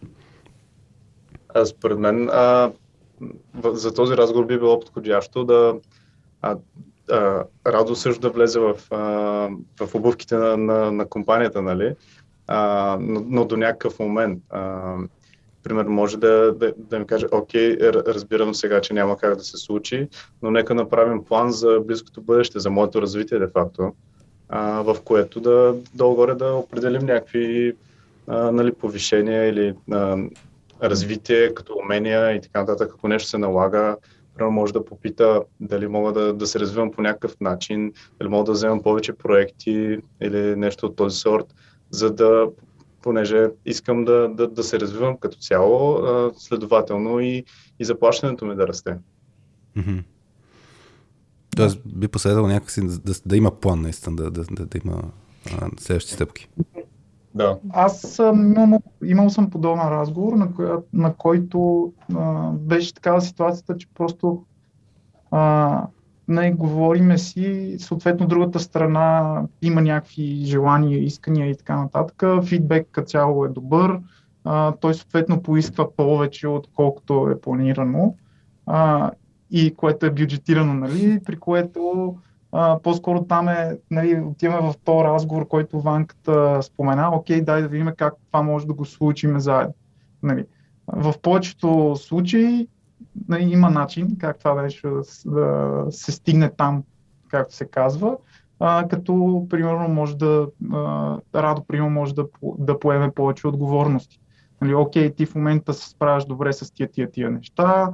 [1.66, 2.72] Според мен а,
[3.64, 5.76] за този разговор би било подходящо да
[6.42, 6.58] а,
[7.12, 8.98] а, Радо също да влезе в, а,
[9.86, 11.96] в обувките на, на, на компанията, нали?
[12.48, 14.44] А, но, но до някакъв момент.
[14.50, 14.96] А,
[15.64, 19.58] примерно може да, да, да ми каже, окей, разбирам сега, че няма как да се
[19.58, 20.08] случи,
[20.42, 23.94] но нека направим план за близкото бъдеще, за моето развитие, де-факто,
[24.84, 27.76] в което да долу-горе да определим някакви
[28.28, 30.18] а, нали, повишения или а,
[30.84, 33.98] развитие като умения и така нататък, ако нещо се налага,
[34.36, 38.44] примерно може да попита дали мога да, да се развивам по някакъв начин, дали мога
[38.44, 41.46] да вземам повече проекти или нещо от този сорт,
[41.90, 42.48] за да,
[43.02, 46.02] понеже искам да, да, да се развивам като цяло,
[46.38, 47.44] следователно и,
[47.80, 48.98] и заплащането ми да расте.
[51.56, 55.04] Тоест би посъветвал някакси да, да, да има план наистина, да, да, да, да има
[55.52, 56.50] а, следващи стъпки.
[57.36, 57.58] Да.
[57.70, 58.56] Аз съм,
[59.06, 64.44] имал, съм подобен разговор, на, коя, на който а, беше такава ситуацията, че просто
[65.32, 65.88] а,
[66.28, 72.24] не говориме си, съответно другата страна има някакви желания, искания и така нататък.
[72.46, 74.00] Фидбек като цяло е добър.
[74.44, 78.16] А, той съответно поиска повече, отколкото е планирано.
[78.66, 79.12] А,
[79.52, 82.16] и което е бюджетирано, нали, при което
[82.52, 87.68] а, по-скоро там е, нали, отиваме в този разговор, който Ванката спомена, окей, дай да
[87.68, 89.74] видим как това може да го случим заедно.
[90.24, 90.46] Нали.
[90.88, 92.68] В повечето случаи
[93.28, 96.84] нали, има начин как това нещо да, да се стигне там,
[97.28, 98.18] както се казва,
[98.60, 104.20] а, като примерно може да, а, Радо примерно може да, да поеме повече отговорности.
[104.62, 107.92] Нали, окей, ти в момента се справяш добре с тия тия тия неща,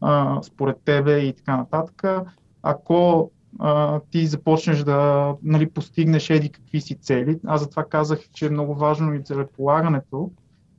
[0.00, 2.26] а, според тебе и така нататък.
[2.62, 7.38] Ако а, ти започнеш да нали, постигнеш еди какви си цели.
[7.46, 10.30] Аз затова казах, че е много важно и целеполагането,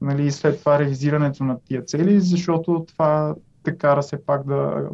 [0.01, 4.89] нали, и след това ревизирането на тия цели, защото това те кара се пак да,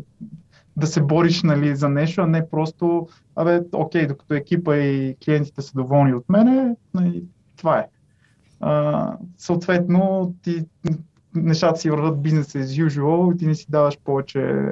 [0.77, 5.61] да се бориш нали, за нещо, а не просто, абе, окей, докато екипа и клиентите
[5.61, 7.23] са доволни от мене, нали,
[7.57, 7.88] това е.
[8.59, 10.65] А, съответно, ти,
[11.36, 14.65] нещата си върват бизнес as usual и ти не си даваш повече,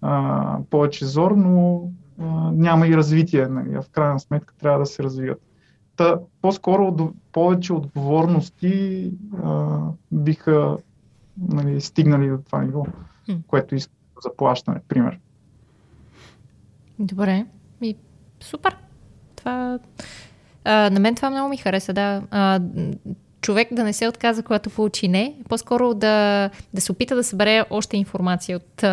[0.00, 1.82] а, повече зор, но
[2.52, 3.48] няма и развитие.
[3.48, 5.42] Нали, в крайна сметка трябва да се развият.
[5.96, 9.12] Та, по-скоро повече отговорности
[9.44, 9.78] а,
[10.12, 10.76] биха
[11.48, 12.86] нали, стигнали до това ниво,
[13.46, 13.92] което иска
[14.22, 15.18] заплащане, пример.
[16.98, 17.46] Добре.
[17.82, 17.96] И,
[18.40, 18.76] супер.
[19.36, 19.78] Това,
[20.64, 22.22] а, на мен това много ми хареса, да.
[22.30, 22.60] А,
[23.40, 27.64] човек да не се отказа, когато получи не, по-скоро да, да се опита да събере
[27.70, 28.84] още информация от,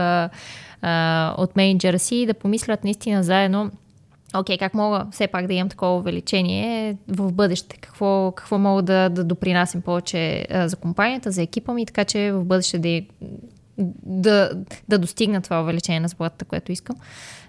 [1.38, 3.72] от менеджера си и да помислят наистина заедно
[4.40, 7.78] окей, okay, как мога все пак да имам такова увеличение в бъдеще?
[7.78, 12.44] Какво, какво мога да, да допринасям повече за компанията, за екипа ми, така че в
[12.44, 13.02] бъдеще да,
[13.78, 14.52] да,
[14.90, 16.96] да достигна това увеличение на заплатата, което искам.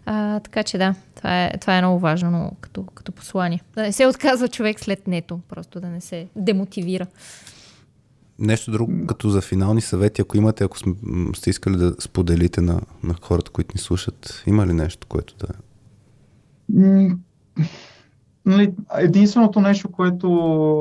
[0.06, 3.62] А, така че да, това е, това е много важно като, като послание.
[3.74, 7.06] Да не се отказва човек след нето, просто да не се демотивира.
[8.38, 10.76] Нещо друго, като за финални съвети, ако имате, ако
[11.36, 15.48] сте искали да споделите на, на хората, които ни слушат, има ли нещо, което да...
[18.46, 20.28] Нали, единственото нещо, което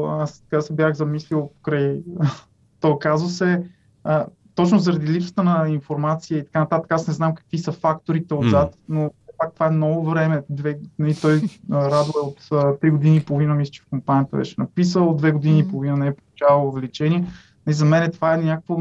[0.04, 2.02] аз така се бях замислил край
[2.80, 3.64] то казус е,
[4.04, 4.26] а,
[4.56, 8.76] точно заради липсата на информация и така нататък, аз не знам какви са факторите отзад,
[8.76, 8.78] mm.
[8.89, 10.43] но пак това е много време.
[10.49, 11.41] Две, нали, той
[11.72, 15.32] Радо е от 3 години и половина, мисля, че в компанията беше написал, от 2
[15.32, 17.26] години и половина не е получавал увеличение.
[17.70, 18.78] И за мен това е някакво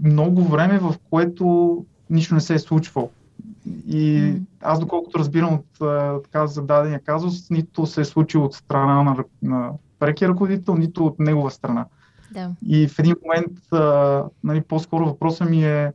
[0.00, 3.10] много време, в което нищо не се е случвало.
[3.88, 5.66] И аз, доколкото разбирам от
[6.24, 11.18] така зададения казус, нито се е случило от страна на, на прекия ръководител, нито от
[11.18, 11.86] негова страна.
[12.30, 12.50] Да.
[12.66, 15.92] И в един момент, а, нали, по-скоро въпросът ми е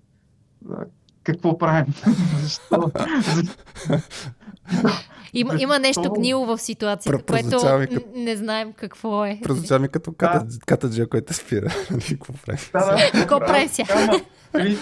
[1.24, 1.94] какво правим?
[2.42, 2.92] Защо?
[5.34, 8.02] Има, има нещо гнило в ситуацията, което като...
[8.16, 9.40] не знаем какво е.
[9.44, 10.46] Прозвуча ми като да.
[10.66, 11.74] катаджа, който спира.
[11.92, 12.60] Нали, какво прави?
[12.74, 13.12] Да, да.
[13.20, 13.70] Какво прави?
[14.54, 14.78] Нали,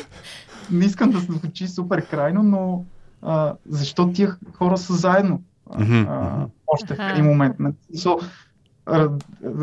[0.72, 2.86] не искам да се звучи супер крайно, но
[3.22, 5.42] а, защо тия хора са заедно?
[5.70, 7.56] А, още в един момент.
[7.96, 8.26] So, а,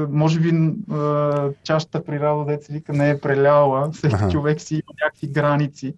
[0.08, 4.94] може би а, чашата при работа, деца вика, не е преляла, всеки човек си има
[5.04, 5.94] някакви граници.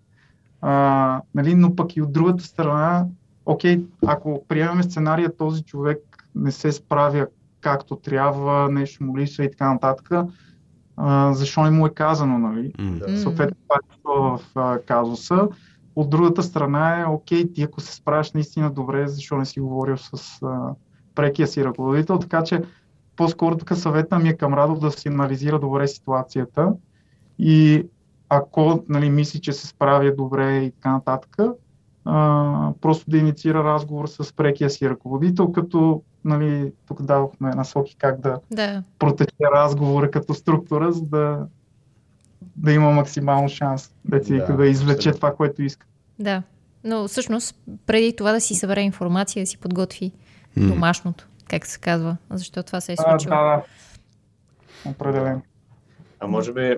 [0.60, 3.06] А, нали, но пък и от другата страна,
[3.46, 5.98] окей, ако приемем сценария, този човек
[6.34, 7.26] не се справя
[7.60, 10.10] както трябва, нещо му липсва и така нататък,
[10.96, 12.72] а, защо не му е казано, нали?
[12.72, 13.16] Mm.
[13.16, 15.48] Съответно, това е в а, казуса.
[15.96, 19.96] От другата страна е, окей, ти ако се справяш наистина добре, защо не си говорил
[19.96, 20.74] с а,
[21.14, 22.62] прекия си ръководител, така че
[23.20, 26.72] по-скоро тук съвета ми е към Радо да си анализира добре ситуацията
[27.38, 27.86] и
[28.28, 31.36] ако нали, мисли, че се справя добре и така нататък,
[32.04, 38.20] а, просто да инициира разговор с прекия си ръководител, като нали, тук давахме насоки как
[38.20, 38.82] да, Да.
[38.98, 41.46] протече разговора като структура, за да,
[42.56, 45.18] да има максимално шанс да, Да, да, да извлече абсолютно.
[45.18, 45.86] това, което иска.
[46.18, 46.42] Да.
[46.84, 47.56] Но всъщност,
[47.86, 50.12] преди това да си събере информация, да си подготви
[50.56, 50.68] М.
[50.68, 53.34] домашното, как се казва, защото това се е А, случило.
[53.36, 53.62] да, да.
[54.90, 55.42] Определено.
[56.20, 56.76] А може би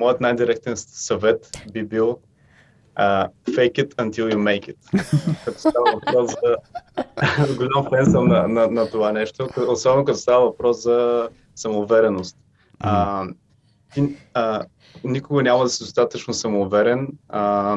[0.00, 2.18] моят най-директен съвет би бил
[2.98, 4.76] uh, fake it until you make it.
[5.44, 6.56] като става въпрос за...
[7.56, 12.36] Голям фен съм на, на, на това нещо, особено като става въпрос за самоувереност.
[12.80, 13.24] А,
[13.94, 14.64] ти, а,
[15.04, 17.76] никога няма да си достатъчно самоуверен, а,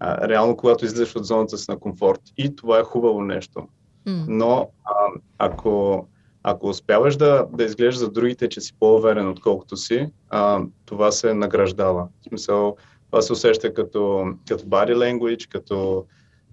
[0.00, 2.20] а, реално когато излизаш от зоната си на комфорт.
[2.36, 3.68] И това е хубаво нещо.
[4.06, 4.92] Но а,
[5.38, 6.06] ако,
[6.42, 11.34] ако успяваш да, да изглеждаш за другите, че си по-уверен, отколкото си, а, това се
[11.34, 12.08] награждава.
[12.20, 12.76] В смисъл,
[13.10, 16.04] това се усеща като, като body language, като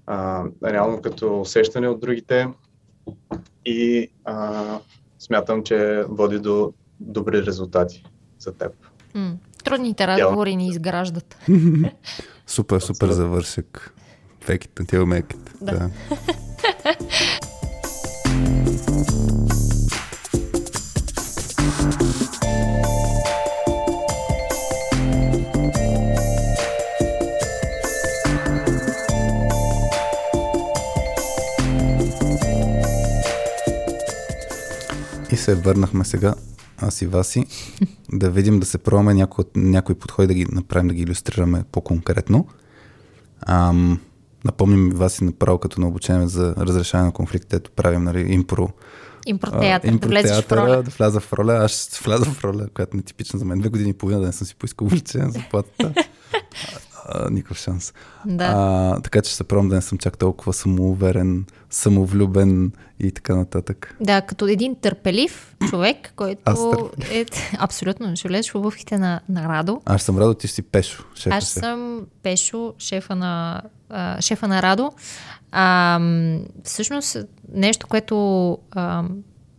[0.08, 2.48] а, реално като усещане от другите
[3.66, 4.80] и а,
[5.20, 8.04] смятам, че води до добри резултати
[8.40, 8.72] за теб.
[9.14, 9.34] М.
[9.64, 11.38] Трудните разговори ни изграждат.
[12.48, 13.94] Супер, супер завършък.
[14.46, 15.50] Fake it until you make it.
[15.62, 15.72] Да.
[15.72, 15.90] Да.
[35.32, 36.34] И се върнахме сега,
[36.78, 37.46] аз и Васи,
[38.14, 42.48] да видим да се пробваме някои, някои подходи да ги направим, да ги иллюстрираме по-конкретно.
[43.48, 44.00] Ам,
[44.46, 48.70] напомним Васи направо като на обучение за разрешаване на конфликти, ето правим нали, импро.
[49.26, 50.84] Импротеатър, да влезеш в импротеатъра, роля.
[50.84, 51.54] да вляза в роля.
[51.54, 53.60] Аз ще вляза в роля, която не е типична за мен.
[53.60, 55.94] Две години и половина да не съм си поискал увеличение на заплатата.
[57.06, 57.94] А, никакъв шанс.
[58.26, 58.54] Да.
[58.56, 63.36] А, така че ще се пробвам да не съм чак толкова самоуверен, самовлюбен и така
[63.36, 63.96] нататък.
[64.00, 66.60] Да, като един търпелив човек, който Аз
[67.12, 67.26] е...
[67.58, 69.82] Абсолютно, ще влезеш в обувките на, на Радо.
[69.86, 73.62] Аз съм радо, ти си Пешо, шефа Аз съм Пешо, шефа на,
[73.92, 74.92] а, шефа на Радо.
[75.52, 76.00] А,
[76.64, 77.18] всъщност,
[77.54, 79.04] нещо, което а,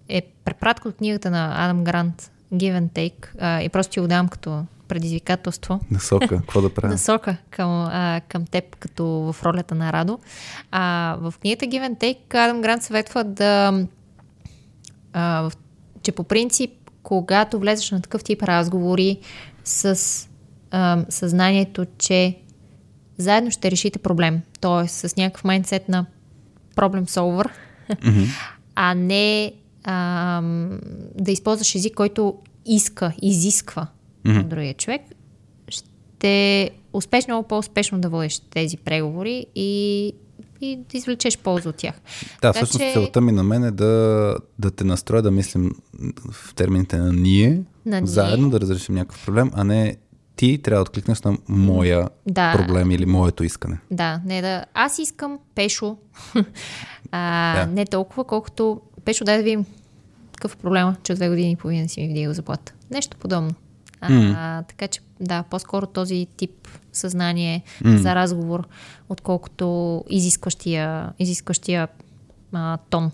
[0.08, 4.08] е препратка от книгата на Адам Грант, Give and Take, а, и просто ти го
[4.08, 6.88] дам като предизвикателство, Насока, какво да правя?
[6.92, 10.18] насока към, а, към теб, като в ролята на Радо.
[10.70, 13.84] А, в книгата Give and Take Адам Грант съветва да
[15.12, 15.50] а,
[16.02, 16.70] че по принцип,
[17.02, 19.18] когато влезеш на такъв тип разговори
[19.64, 20.28] с
[20.70, 22.38] а, съзнанието, че
[23.18, 24.88] заедно ще решите проблем, т.е.
[24.88, 26.06] с някакъв майндсет на
[26.76, 27.50] проблем solver,
[28.74, 29.52] а не
[29.84, 30.40] а,
[31.14, 32.34] да използваш език, който
[32.66, 33.86] иска, изисква
[34.28, 35.02] от другия човек,
[35.68, 40.12] ще успеш много по-успешно да водиш тези преговори и,
[40.60, 41.94] и да извлечеш полза от тях.
[41.94, 45.72] Да, Така всъщност че- целта ми на мен е да, да те настроя да мислим
[46.32, 48.06] в термините на ние, На ние.
[48.06, 49.96] заедно да разрешим някакъв проблем, а не
[50.36, 52.52] ти трябва да откликнеш на моя Да.
[52.56, 53.78] проблем или моето искане.
[53.90, 54.64] Да, не да.
[54.74, 55.96] Аз искам Пешо.
[57.12, 57.72] а, Да.
[57.72, 59.64] Не толкова, колкото Пешо, дай да видим
[60.42, 62.72] какъв е проблема, че от две години и половина си ми вдига заплата.
[62.90, 63.50] Нещо подобно.
[64.00, 68.68] А, Така че, да, по-скоро този тип съзнание за разговор,
[69.08, 71.88] отколкото изискващия, изискващия
[72.52, 73.10] а, тон.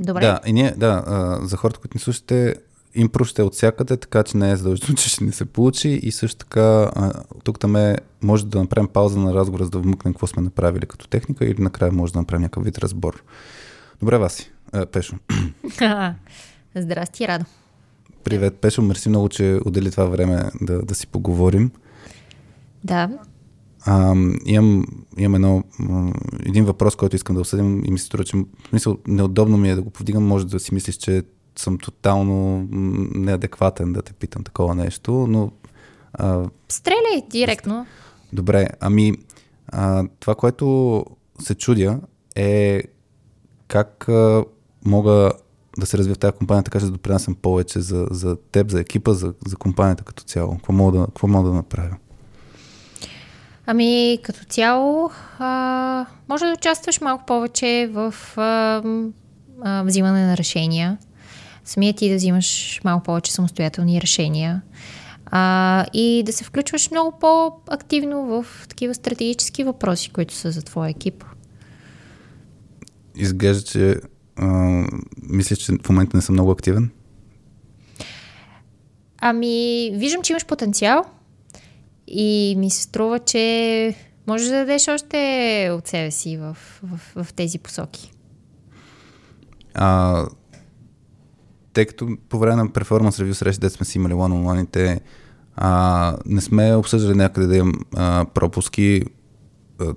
[0.00, 0.20] Добре.
[0.20, 2.54] Да, и ние, да, а, за хората, които ни слушате,
[2.94, 5.88] импро ще е от всякъде, така че не е задължително, че ще не се получи
[5.88, 6.90] и също така
[7.44, 10.86] тук там е, може да направим пауза на разговора, за да вмъкнем какво сме направили
[10.86, 13.22] като техника или накрая може да направим някакъв вид разбор.
[14.00, 14.50] Добре, Васи.
[14.72, 15.16] А, Пешо.
[16.76, 17.44] Здрасти, Радо.
[18.24, 18.82] Привет, Пешо.
[18.82, 21.70] Мерси много, че отдели това време да, да си поговорим.
[22.84, 23.10] Да,
[23.86, 24.14] А,
[24.46, 24.84] имам,
[25.18, 25.64] имам едно,
[26.46, 29.70] един въпрос, който искам да обсъдим и ми се струва, че в смисъл, неудобно ми
[29.70, 30.26] е да го повдигам.
[30.26, 31.22] Може да си мислиш, че
[31.60, 32.68] съм тотално
[33.14, 35.50] неадекватен да те питам такова нещо, но
[36.12, 37.86] а, стреляй директно.
[38.32, 38.68] добре.
[38.80, 39.12] Ами,
[39.68, 41.04] а, това, което
[41.40, 42.00] се чудя
[42.36, 42.82] е
[43.68, 44.44] как а,
[44.84, 45.32] мога
[45.78, 48.80] да се развия в тази компания, така че да допринасям повече за, за теб, за
[48.80, 50.56] екипа, за, за компанията като цяло.
[50.56, 51.96] Какво мога да, какво мога да направя?
[53.66, 58.82] Ами, като цяло, а, може да участваш малко повече в а,
[59.62, 60.98] а, взимане на решения.
[61.64, 64.62] Самият ти да взимаш малко повече самостоятелни решения.
[65.26, 70.90] А, и да се включваш много по-активно в такива стратегически въпроси, които са за твоя
[70.90, 71.24] екип.
[73.16, 73.96] изглежда, че
[74.36, 74.46] а,
[75.22, 76.90] мисля, че в момента не съм много активен.
[79.20, 81.04] Ами, виждам, че имаш потенциал
[82.06, 83.94] и ми се струва, че
[84.26, 88.12] можеш да дадеш още от себе си в, в, в тези посоки.
[89.74, 90.24] А,
[91.72, 95.00] тъй като по време на перформанс ревю срещи, де сме си имали one on
[96.26, 99.02] не сме обсъждали някъде да имам а, пропуски.
[99.80, 99.94] А,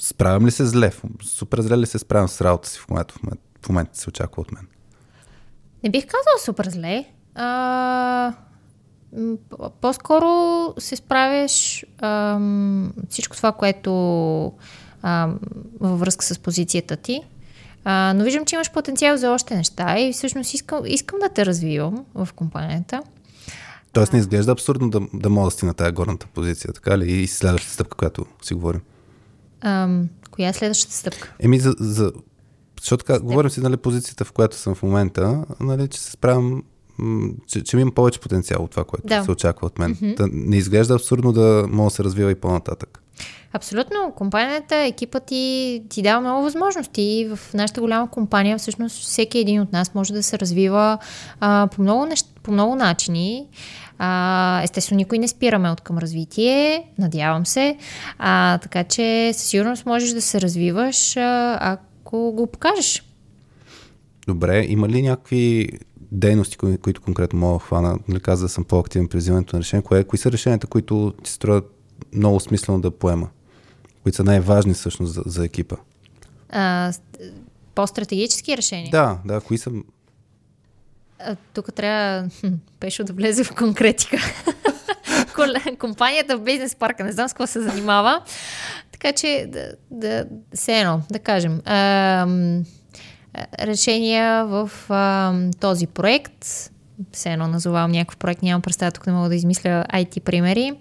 [0.00, 0.92] справям ли се зле?
[1.22, 4.08] Супер зле ли се справям с работа си в момента, в момента, в момента се
[4.08, 4.66] очаква от мен?
[5.84, 7.04] Не бих казал супер зле.
[7.34, 8.32] А,
[9.80, 10.28] по-скоро
[10.78, 12.40] се справяш а,
[13.08, 13.92] всичко това, което
[15.02, 15.30] а,
[15.80, 17.22] във връзка с позицията ти.
[17.84, 21.46] А, но виждам, че имаш потенциал за още неща и всъщност искам, искам да те
[21.46, 23.02] развивам в компанията.
[23.92, 27.12] Тоест не изглежда абсурдно да, да мога да стигна тази горната позиция, така ли?
[27.12, 28.80] И следващата стъпка, която си говорим.
[29.60, 31.34] Ам, коя е следващата стъпка?
[31.40, 32.12] Еми, за, за,
[32.80, 36.62] защото така, говорим си, нали, позицията, в която съм в момента, нали, че се справям,
[37.46, 39.24] че, че имам повече потенциал от това, което да.
[39.24, 39.94] се очаква от мен.
[39.94, 40.16] Mm-hmm.
[40.16, 43.02] Да, не изглежда абсурдно да мога да се развива и по-нататък.
[43.52, 44.12] Абсолютно.
[44.16, 47.28] Компанията, екипът ти, ти дава много възможности.
[47.34, 50.98] В нашата голяма компания всъщност всеки един от нас може да се развива
[51.40, 52.26] а, по, много нещ...
[52.42, 53.46] по много начини.
[53.98, 57.76] А, естествено, никой не спираме от към развитие, надявам се.
[58.18, 63.02] А, така че със сигурност можеш да се развиваш, а, ако го покажеш.
[64.26, 65.68] Добре, има ли някакви
[66.12, 67.98] дейности, кои, които конкретно мога да хвана?
[68.08, 69.82] Нали каза да съм по-активен при взимането на решение.
[69.82, 71.64] Кое, кои са решенията, които ти строят
[72.12, 73.28] много смислено да поема?
[74.02, 75.76] Които са най-важни всъщност за, за екипа?
[76.48, 76.92] А,
[77.74, 78.90] по-стратегически решения?
[78.90, 79.40] Да, да.
[79.40, 79.70] Кои са
[81.54, 82.28] тук трябва
[82.80, 84.16] Пешо да влезе в конкретика.
[85.78, 88.22] Компанията в бизнес парка, не знам с какво се занимава.
[88.92, 90.24] Така че, да, да,
[90.54, 92.26] все едно, да кажем, а,
[93.60, 96.44] решения в а, този проект,
[97.12, 100.72] все едно назовавам някакъв проект, нямам представа, тук не мога да измисля IT примери,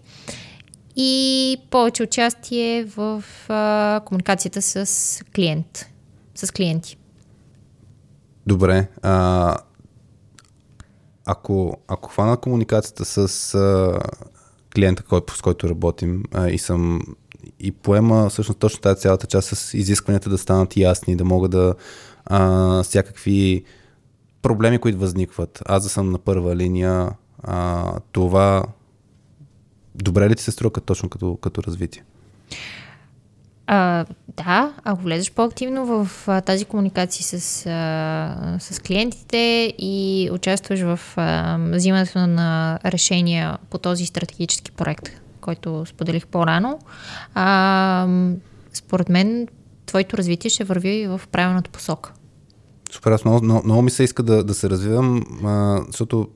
[1.02, 5.86] и повече участие в а, комуникацията с клиент,
[6.36, 6.98] с клиенти.
[8.48, 8.88] Добре.
[9.02, 9.56] А,
[11.26, 14.00] ако, ако хвана комуникацията с а,
[14.76, 17.02] клиента, кой, с който работим а, и съм
[17.60, 21.76] и поема всъщност точно тази цялата част с изискванията да станат ясни, да мога да
[22.26, 23.64] а, всякакви
[24.42, 25.62] проблеми, които възникват.
[25.66, 27.10] Аз да съм на първа линия,
[27.44, 28.64] а, това
[29.96, 32.04] добре ли ти се струва точно като, като развитие?
[33.72, 34.06] А,
[34.38, 41.00] да, ако влезеш по-активно в а, тази комуникация с, а, с клиентите и участваш в
[41.16, 45.10] а, взимането на решения по този стратегически проект,
[45.42, 46.80] който споделих по-рано,
[47.34, 48.08] а,
[48.74, 49.48] според мен
[49.86, 52.14] твоето развитие ще върви в правилната посока.
[52.92, 56.28] Супер, аз много, много, много ми се иска да, да се развивам, а, защото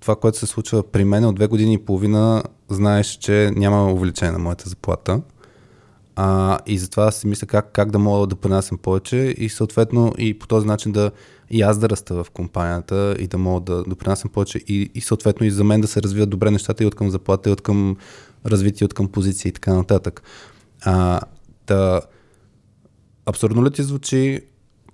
[0.00, 2.42] това, което се случва при мен от две години и половина,
[2.74, 5.20] знаеш, че няма увеличение на моята заплата.
[6.16, 10.38] А, и затова си мисля как, как да мога да пренасям повече и съответно и
[10.38, 11.10] по този начин да
[11.50, 15.46] и аз да раста в компанията и да мога да допринасям повече и, и съответно
[15.46, 17.96] и за мен да се развиват добре нещата и от към заплата, и от към
[18.46, 20.22] развитие, от към позиции и така нататък.
[20.82, 21.20] А,
[21.66, 22.00] да,
[23.26, 24.40] абсурдно ли ти звучи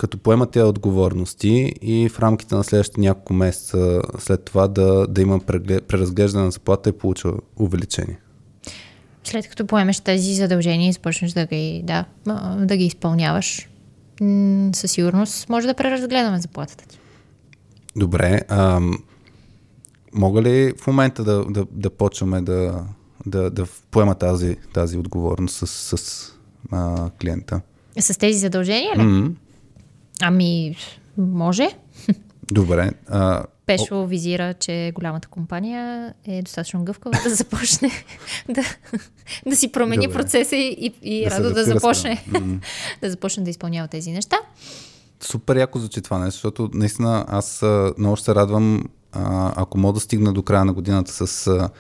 [0.00, 5.22] като поема тези отговорности и в рамките на следващите няколко месеца след това да, да
[5.22, 5.40] има
[5.88, 8.18] преразглеждане на заплата и получа увеличение?
[9.24, 12.04] след като поемеш тези задължения и започнеш да ги, да,
[12.58, 13.68] да ги изпълняваш,
[14.72, 16.98] със сигурност може да преразгледаме заплатата ти.
[17.96, 18.40] Добре.
[18.48, 18.80] А,
[20.14, 22.84] мога ли в момента да, да, да почваме да,
[23.26, 26.32] да, да поема тази, тази отговорност с, с
[26.72, 27.60] а, клиента?
[28.00, 29.00] С тези задължения ли?
[29.00, 29.32] Mm-hmm.
[30.22, 30.76] Ами,
[31.18, 31.68] може.
[32.50, 32.90] Добре.
[33.08, 37.90] А, Пешо визира, че голямата компания е достатъчно гъвкава да започне
[38.48, 38.62] да,
[39.46, 40.18] да си промени Добре.
[40.18, 42.58] процеса и, и да радо да започне, mm-hmm.
[43.02, 44.36] да започне да изпълнява тези неща.
[45.20, 47.64] Супер яко звучи това нещо, защото наистина аз
[47.98, 51.70] много ще се радвам, а, ако мога да стигна до края на годината с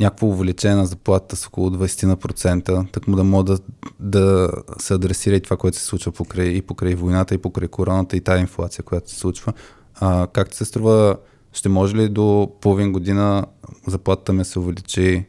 [0.00, 3.58] а, някакво увеличение на заплата с около 20%, так му да мога да,
[4.00, 8.16] да се адресира и това, което се случва покрай, и покрай войната, и покрай короната,
[8.16, 9.52] и тази инфлация, която се случва.
[9.94, 11.16] А, как ти се струва,
[11.52, 13.46] ще може ли до половин година
[13.86, 15.24] заплатата ми се увеличи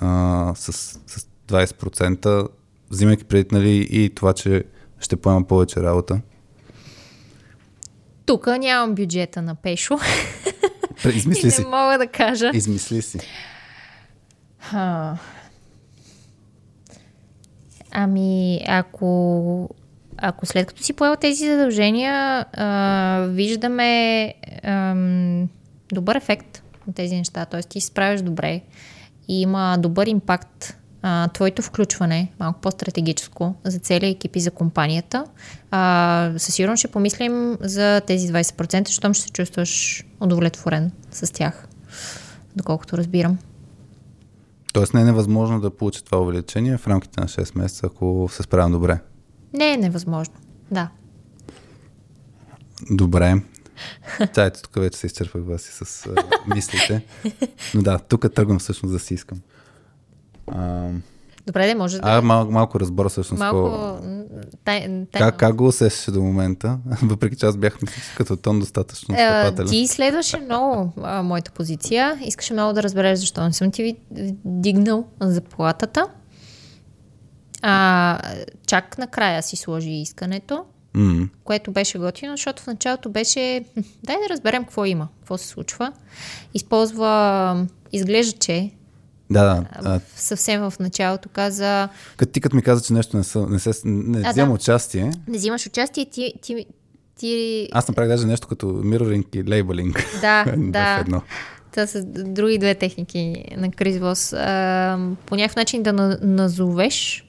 [0.00, 0.72] а, с,
[1.06, 2.48] с 20%,
[2.90, 4.64] взимайки предвид нали, и това, че
[5.00, 6.20] ще поема повече работа?
[8.26, 9.98] Тук нямам бюджета на Пешо.
[11.14, 11.60] Измисли си.
[11.60, 12.50] Не мога да кажа.
[12.54, 13.18] Измисли си.
[17.92, 19.68] Ами, ако
[20.18, 25.48] ако след като си поел тези задължения, а, виждаме ам,
[25.92, 27.44] добър ефект на тези неща.
[27.44, 27.62] Т.е.
[27.62, 28.60] ти се справиш добре
[29.28, 35.24] и има добър импакт а, твоето включване, малко по-стратегическо, за целия екип и за компанията.
[35.70, 41.68] А, със сигурност ще помислим за тези 20%, защото ще се чувстваш удовлетворен с тях,
[42.56, 43.38] доколкото разбирам.
[44.76, 48.42] Тоест не е невъзможно да получи това увеличение в рамките на 6 месеца, ако се
[48.42, 48.98] справям добре.
[49.52, 50.34] Не е невъзможно,
[50.70, 50.90] да.
[52.90, 53.34] Добре.
[54.34, 56.08] Чайте, тук вече се изчерпах вас и с
[56.54, 57.04] мислите.
[57.74, 59.40] Но да, тук тръгвам всъщност да си искам.
[60.46, 60.88] А,
[61.46, 62.08] Добре, да може да...
[62.08, 63.38] а мал, малко разбора всъщност.
[63.40, 63.56] малко...
[63.56, 63.98] По...
[64.64, 64.80] Тай,
[65.12, 66.78] тай, Как, как го усещаше до момента?
[67.02, 69.68] Въпреки че аз бях мисля, като тон достатъчно Е, стъпателен.
[69.68, 72.18] ти следваше много а, моята позиция.
[72.24, 73.96] Искаше много да разбереш защо не съм ти
[74.44, 76.06] дигнал заплатата.
[77.62, 78.18] А,
[78.66, 84.16] чак накрая си сложи искането, М, което беше готино, защото в началото беше «Хм, дай
[84.16, 85.92] да разберем какво има, какво се случва.
[86.54, 88.70] Използва, изглежда, че
[89.30, 89.64] Да, да.
[89.72, 93.58] А, съвсем в началото каза като ти като ми каза, че нещо не, са, не,
[93.58, 94.54] се, не А, взема да.
[94.54, 96.66] участие, не взимаш участие, ти, ти,
[97.18, 100.04] ти аз направих даже нещо като мироринг и лейбълинг.
[100.20, 100.98] Да, да.
[101.00, 101.22] едно.
[101.72, 104.32] Това са други две техники на Крис Вос.
[104.32, 107.25] А, по някакъв начин да на, назовеш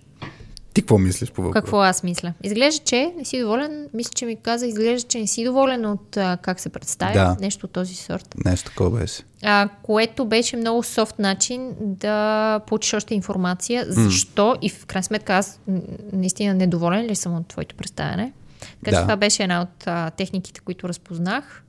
[0.77, 1.61] Ти какво мислиш по въпроса?
[1.61, 2.33] какво аз мисля.
[2.43, 3.87] Изглежда, че не си доволен.
[3.93, 7.13] Мисля, че ми каза, изглежда, че не си доволен от а, как се представя.
[7.13, 7.37] Да.
[7.41, 8.35] Нещо от този сорт.
[8.45, 9.23] Нещо такова беше.
[9.43, 13.85] А, което беше много софт начин да получиш още информация.
[13.89, 15.59] Защо и в крайна сметка аз
[16.13, 18.33] наистина недоволен ли съм от твоето представяне.
[18.59, 19.01] Така че Да.
[19.01, 21.63] това беше една от а, техниките, които разпознах.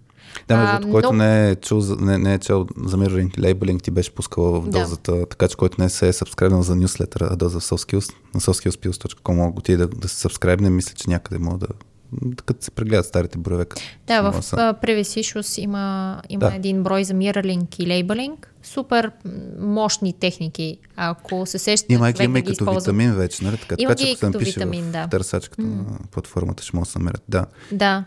[0.49, 3.41] Да, между А, другото, който много- не е чул, не, не е чел за и
[3.41, 4.81] лейбълинг, ти беше пускала в Да.
[4.81, 9.33] дозата, така че който не се е сабскрайбнал за нюслетъра, доза в SoftSkills, на softskillspills.com
[9.33, 11.67] мога да да, да се сабскрайбне, мисля, че някъде мога да,
[12.13, 13.65] да като се прегледат старите броеве.
[14.07, 14.57] Да, в да са.
[14.59, 16.55] а, Previous Issues има, има Да.
[16.55, 18.55] един брой за mirroring и лейбълинг.
[18.63, 19.11] Супер
[19.59, 20.79] мощни техники.
[20.97, 22.81] Ако се сещате, Има ги има да и като използва.
[22.81, 23.57] витамин вече, нали?
[23.57, 25.07] Така, Има така че ги се като витамин, в да.
[25.07, 27.23] търсачката на платформата, ще може да се намерят.
[27.29, 27.47] Да.
[27.73, 28.05] Да.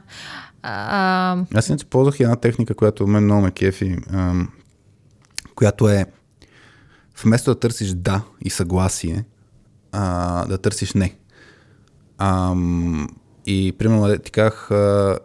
[0.63, 3.97] А, Аз иначе ползвах една техника, която мен много ме кефи,
[5.55, 6.05] която е
[7.23, 9.25] вместо да търсиш да и съгласие,
[9.91, 11.15] а, да търсиш не.
[12.17, 13.07] Ам,
[13.45, 15.19] и примерно да ти казах, а,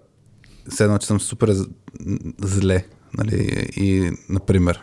[0.68, 1.54] все едно, че съм супер
[2.40, 2.84] зле,
[3.18, 4.82] нали, и например.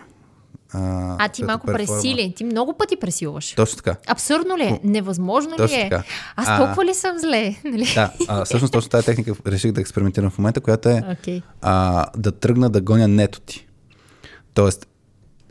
[0.74, 1.88] А, а ти малко перформер.
[1.88, 2.34] пресили.
[2.36, 3.52] Ти много пъти пресилваш.
[3.52, 3.96] Точно така.
[4.08, 4.80] Абсурдно ли е?
[4.84, 5.90] Невъзможно Точно ли е?
[5.90, 6.04] така.
[6.36, 7.56] Аз А- толкова ли съм зле?
[7.66, 7.92] Нали?
[7.96, 11.42] Да, а, всъщност точно тази техника реших да експериментирам в момента, която е Окей.
[11.62, 13.68] а, да тръгна да гоня нето ти.
[14.54, 14.88] Тоест,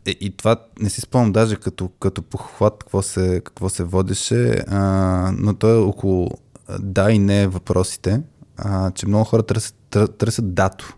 [0.07, 4.64] е, и това не си спомням даже като, като похват какво се, какво се водеше,
[4.68, 4.79] а,
[5.33, 6.31] но то е около
[6.81, 8.20] да и не въпросите,
[8.57, 10.95] а, че много хора търсят, тър- търсят дато.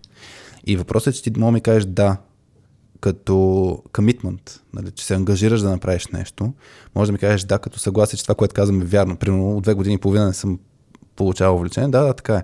[0.66, 2.16] И въпросът е, че ти мога ми кажеш да,
[3.04, 3.32] като
[3.92, 6.52] commitment, нали, че се ангажираш да направиш нещо,
[6.94, 9.16] може да ми кажеш да, като съгласие, че това, което казвам е вярно.
[9.16, 10.58] Примерно от две години и половина не съм
[11.16, 12.42] получавал увлечение, да, да, така е.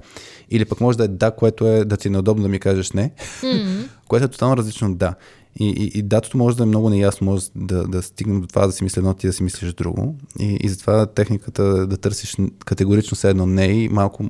[0.50, 2.92] Или пък може да е да, което е да ти е неудобно да ми кажеш
[2.92, 5.14] не, М, което е тотално различно да.
[5.61, 8.66] И, и, и датото може да е много неясно, може да, да стигнем до това
[8.66, 10.16] да си мисля едно, ти да си мислиш друго.
[10.40, 14.24] И, и затова техниката да търсиш категорично все едно не и малко,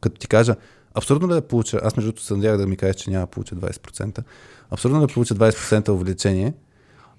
[0.00, 0.56] като ти кажа,
[0.94, 3.30] абсурдно ли да получа, аз между другото се надявах да ми кажеш, че няма да
[3.30, 4.22] получа 20%,
[4.70, 6.54] абсурдно да получа 20% увеличение,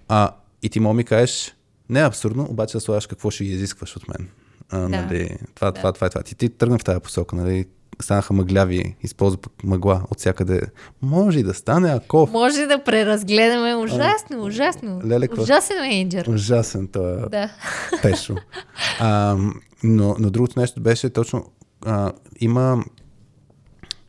[0.08, 0.32] а,
[0.64, 1.56] и ти мога ми кажеш,
[1.90, 4.28] не е абсурдно, обаче да слагаш какво ще ги изискваш от мен.
[4.70, 4.90] А, Да.
[4.90, 6.24] нали, това, това, това, това.
[6.24, 7.66] Ти, ти тръгна в тази посока, нали?
[8.02, 10.62] станаха мъгляви, използва пък мъгла от всякъде.
[11.02, 13.76] Може и да стане, ако Може да преразгледаме.
[13.76, 15.02] Ужасно, ужасно.
[15.06, 15.28] Леле?
[15.38, 16.28] Ужасен менеджер.
[16.28, 17.50] ужасен това Да.
[18.02, 18.36] пешо.
[19.00, 19.38] А,
[19.84, 21.46] но, но другото нещо беше точно,
[21.86, 22.84] а, има,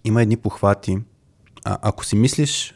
[0.05, 0.99] има едни похвати.
[1.65, 2.75] А, ако си мислиш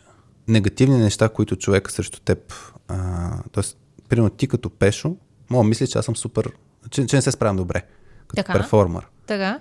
[0.48, 2.52] негативни неща, които човека срещу теб,
[2.88, 3.64] а, т.е.
[4.08, 5.16] примерно ти като пешо,
[5.50, 6.52] мога да мислиш, че аз съм супер,
[6.90, 7.82] че, че не се справям добре,
[8.28, 8.52] като Така.
[8.52, 9.06] перформер.
[9.26, 9.60] Така.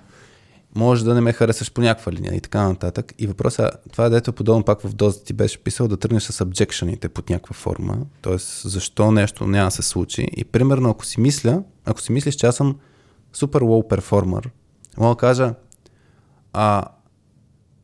[0.75, 3.13] може да не ме харесаш по някаква линия и така нататък.
[3.17, 6.23] И въпросът е, това дето е подобно пак в доза ти беше писал да тръгнеш
[6.23, 8.38] с обжекшените под някаква форма, т.е.
[8.63, 10.27] защо нещо няма да се случи.
[10.38, 12.79] И примерно ако си мисля, ако си мислиш, че аз съм
[13.34, 14.49] супер лоу перформер,
[14.97, 15.53] мога да кажа,
[16.53, 16.86] а,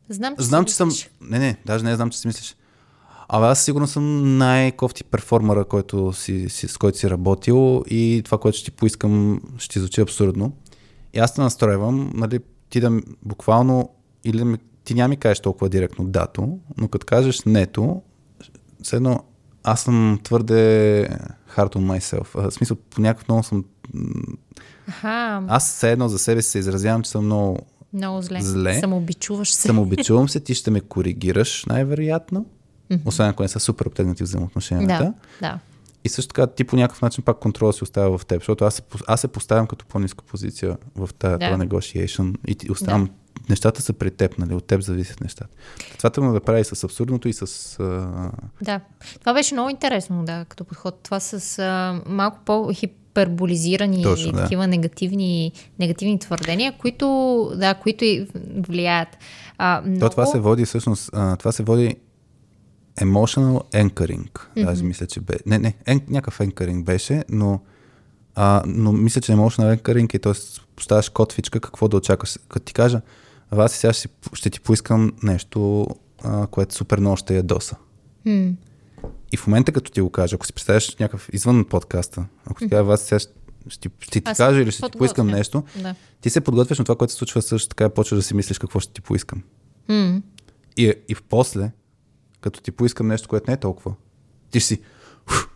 [0.08, 0.88] Знам, че, знам, си че съм...
[0.88, 1.10] мислиш.
[1.20, 2.56] Не, не, даже не знам, че си мислиш.
[3.28, 8.38] Абе, аз сигурно съм най-кофти перформера, който си, си, с който си работил и това,
[8.38, 10.52] което ще ти поискам, ще ти звучи абсурдно.
[11.14, 12.38] И аз те настройвам, нали,
[12.70, 13.90] ти да буквално,
[14.24, 18.02] или да ми, ти няма ми кажеш толкова директно дато, но като кажеш нето,
[18.82, 19.20] все едно
[19.64, 21.02] аз съм твърде
[21.56, 22.26] hard on myself.
[22.34, 23.64] В смисъл, по някакъв много съм...
[24.88, 27.58] Аха, Аз все едно за себе си се изразявам, че съм много
[27.92, 28.40] много зле.
[28.40, 28.80] зле.
[28.80, 29.68] Самообичуваш се.
[29.68, 32.46] Самообичувам се, ти ще ме коригираш най-вероятно.
[32.90, 33.02] Мгм.
[33.08, 35.04] освен ако не са супер обтегнати взаимоотношенията.
[35.04, 35.58] Да, да.
[36.04, 38.74] И също така ти по някакъв начин пак контрола си остава в теб, защото аз
[38.74, 41.56] се, аз се поставям като по-ниска позиция в тази Да.
[41.56, 41.64] да.
[41.64, 43.10] negotiation и ти оставам,
[43.48, 45.56] нещата са при теб, нали, от теб зависят нещата.
[45.98, 47.42] Това трябва да прави с абсурдното и с...
[47.80, 48.30] А...
[48.62, 48.80] Да,
[49.20, 51.00] това беше много интересно, да, като подход.
[51.02, 54.42] Това с а, малко по-хиперболизирани Точно, и да.
[54.42, 57.06] такива негативни, негативни твърдения, които,
[57.56, 58.28] да, които и
[58.68, 59.08] влияят.
[59.58, 60.00] А, много...
[60.00, 61.96] То това се води всъщност, а, това се води
[62.98, 64.28] emotional anchoring.
[64.30, 64.64] Mm-hmm.
[64.64, 65.34] Даже мисля, че бе.
[65.46, 67.60] Не, не, ен, някакъв anchoring беше, но,
[68.34, 70.32] а, но мисля, че emotional anchoring е, т.е.
[70.76, 72.38] поставяш котвичка, какво да очакваш.
[72.48, 73.00] Като ти кажа,
[73.50, 75.86] аз сега ще, ще ти поискам нещо,
[76.24, 77.76] а, което супер много ще ядоса.
[78.24, 78.50] М,
[79.32, 82.68] И в момента, като ти го кажа, ако си представяш някакъв извън подкаста, ако ти
[82.68, 83.32] кажа, аз сега ще,
[83.68, 84.98] ще, ще ти Аз кажа или ще ти подготвя.
[84.98, 85.94] поискам нещо, Да.
[86.20, 88.80] ти се подготвяш на това, което се случва също така, почваш да си мислиш какво
[88.80, 89.42] ще ти поискам.
[89.88, 90.22] М,
[90.76, 91.70] И, и в после,
[92.40, 93.94] като ти поискам нещо, което не е толкова,
[94.50, 94.80] ти ще си...
[95.28, 95.48] «Уф,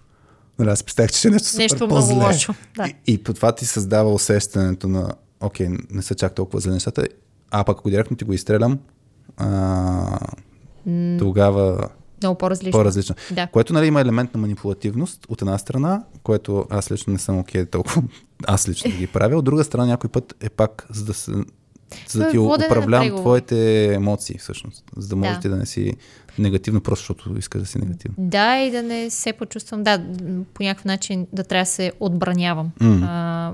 [0.59, 2.14] Нали, аз представях, че ще е нещо супер Нещо много по-зле.
[2.14, 2.87] лошо, да.
[2.87, 7.07] И, и по това ти създава усещането на, окей, не са чак толкова зле нещата,
[7.51, 8.78] а пък ако директно ти го изстрелям,
[9.37, 10.18] а,
[11.18, 11.89] тогава
[12.22, 12.78] много по-различно.
[12.78, 13.14] по-различно.
[13.33, 13.47] Да.
[13.47, 17.66] Което нали, има елемент на манипулативност от една страна, което аз лично не съм окей
[17.66, 18.03] толкова,
[18.47, 19.37] аз лично да ги правя.
[19.37, 21.33] От друга страна, някой път е пак за да, се,
[22.09, 24.84] за да е ти управлявам твоите емоции, всъщност.
[24.97, 25.49] За да можеш Да.
[25.49, 25.93] да не си
[26.38, 28.14] негативно, просто защото искаш да си негативно.
[28.18, 30.03] Да, и да не се почувствам, да,
[30.55, 32.70] по някакъв начин да трябва да се отбранявам.
[32.80, 33.01] М.
[33.03, 33.53] А,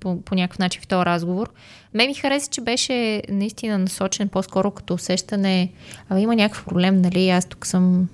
[0.00, 1.50] по, по някакъв начин в този разговор.
[1.94, 5.72] Ме ми хареса, че беше наистина насочен по-скоро като усещане,
[6.08, 8.08] а има някакъв проблем, нали, аз тук съм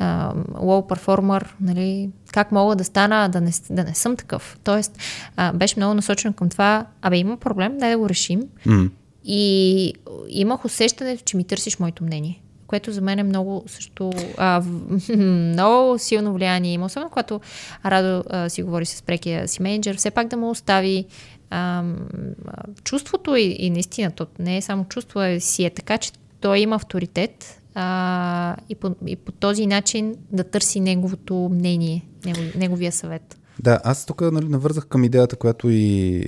[0.00, 4.58] low performer, нали, как мога да стана, да не, да не съм такъв.
[4.64, 4.98] Тоест,
[5.36, 8.42] а, беше много насочен към това, абе има проблем, дай да го решим.
[8.66, 8.90] М.
[9.24, 9.94] И
[10.28, 14.62] имах усещането, че ми търсиш моето мнение, което за мен е много също а,
[15.16, 17.40] много силно влияние има, особено когато
[17.84, 21.04] Радо а, си говори с прекия си менеджер, все пак да му остави
[21.50, 21.84] а,
[22.84, 26.58] чувството и, и наистина, то не е само чувство, а си е така, че той
[26.58, 32.92] има авторитет а, и, по, и по този начин да търси неговото мнение, негов, неговия
[32.92, 33.38] съвет.
[33.58, 36.22] Да, аз тук нали, навързах към идеята, която и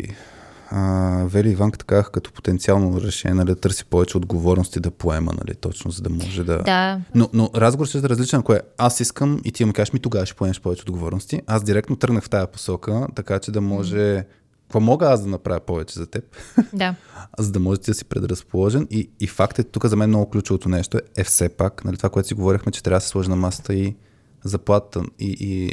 [0.75, 5.55] а, Вели Иванка така като потенциално решение нали, да търси повече отговорности да поема, нали,
[5.55, 6.63] точно за да може да...
[6.63, 9.93] Да, Но, но разговор ще е различен, ако е аз искам и ти ми кажеш
[9.93, 11.41] ми тогава ще поемеш повече отговорности.
[11.47, 14.25] Аз директно тръгнах в тая посока, така че да може...
[14.63, 16.25] Какво мога аз да направя повече за теб,
[16.73, 16.95] да.
[17.39, 18.87] за да може да си предразположен.
[18.91, 22.09] И, и факт е, тук за мен много ключовото нещо е все пак, нали, това,
[22.09, 23.97] което си говорихме, че трябва да се сложи на масата и
[24.45, 25.03] заплата.
[25.19, 25.73] И, и,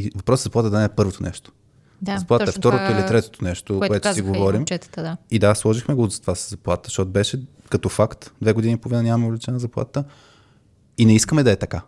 [0.00, 1.52] и въпросът за заплата да не е първото нещо.
[2.02, 4.58] да заплата е второто това, или третото нещо, което, което, си казаха и говорим.
[4.58, 5.16] момчетата, да.
[5.30, 8.76] И да, сложихме го за това с заплата, защото беше като факт, две години и
[8.76, 10.04] половина нямаме увеличена заплата
[10.98, 11.82] и не искаме да е така.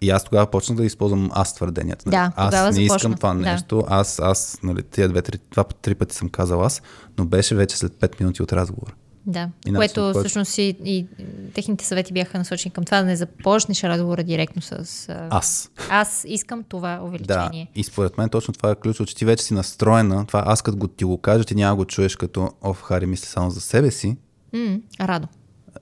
[0.00, 2.10] И аз тогава почнах да използвам аз твърденията.
[2.10, 2.16] нали.
[2.16, 3.40] Да, аз не искам започна, това да.
[3.40, 6.82] нещо, аз, аз, нали, тия две-три, два, три пъти съм казал аз,
[7.18, 8.94] но беше вече след 5 минути от разговора.
[9.26, 11.06] Да, И което който- всъщност и, и
[11.54, 15.70] техните съвети бяха насочени към това да не започнеш разговора директно с Аз.
[15.90, 17.70] аз искам това Да, увеличение.
[17.74, 20.78] и според мен точно това е ключово, че ти вече си настроена, това аз като
[20.78, 23.60] го, ти го кажа, ти няма да го чуеш като, оф, Хари мисли само за
[23.60, 24.16] себе си,
[24.52, 25.28] М, радо.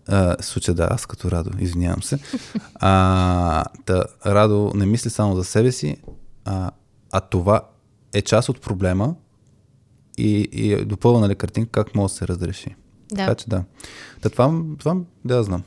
[0.09, 2.19] А, случая да, аз като Радо, извинявам се.
[2.75, 5.97] А, та, Радо не мисли само за себе си,
[6.45, 6.71] а,
[7.13, 7.61] а това
[8.13, 9.15] е част от проблема
[10.19, 12.75] и, и е допълва нали, картинка как може да се разреши.
[13.15, 13.23] Да.
[13.23, 13.65] Така че да.
[14.23, 15.63] Та, това, това да знам.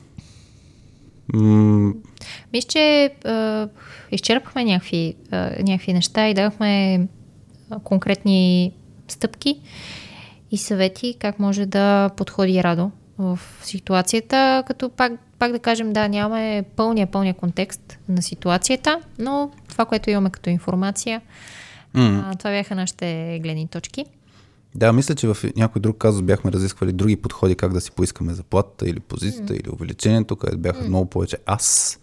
[1.34, 1.92] М-
[2.52, 3.68] Мисля, че а,
[4.10, 7.00] изчерпахме някакви, а, някакви неща и дадахме
[7.70, 8.72] а, конкретни
[9.08, 9.60] стъпки
[10.50, 16.08] и съвети как може да подходи Радо в ситуацията, като пак, пак да кажем, да,
[16.08, 21.20] нямаме пълния, пълния контекст на ситуацията, но това, което имаме като информация,
[21.94, 24.04] м- а, това бяха нашите гледни точки.
[24.74, 28.34] Да, мисля, че в някой друг казус бяхме разисквали други подходи как да си поискаме
[28.34, 31.98] заплатата или позицията или увеличението, където бяха много повече аз.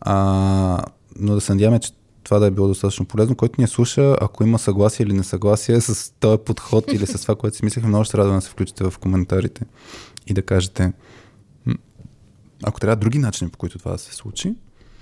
[0.00, 0.84] А,
[1.18, 1.92] но да се надяваме, че
[2.24, 3.36] това да е било достатъчно полезно.
[3.36, 7.56] Който ни слуша, ако има съгласие или несъгласие с този подход или с това, което
[7.56, 9.64] си мислехме, много ще радвам да се включите в коментарите
[10.26, 10.92] и да кажете
[12.62, 14.54] ако трябва други начини, по които това да се случи.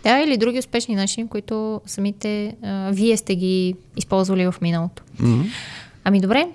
[0.03, 5.03] Да, или други успешни начини, които самите а, вие сте ги използвали в миналото.
[5.19, 5.45] М,
[6.05, 6.49] Ами добре,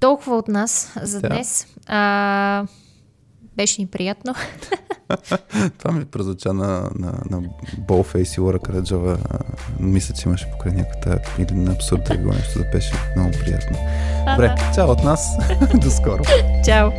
[0.00, 1.28] толкова от нас за Да.
[1.28, 1.66] днес.
[1.86, 2.64] А,
[3.56, 4.34] беше ни приятно.
[5.78, 7.42] Това ми прозвуча на, на, на
[7.78, 9.18] Болфейс и Лора Караджова.
[9.80, 13.78] Мисля, че имаше покрай някаква или на абсурд било нещо, да беше много приятно.
[14.30, 15.36] Добре, чао от нас.
[15.74, 16.22] До скоро.
[16.64, 16.90] Чао!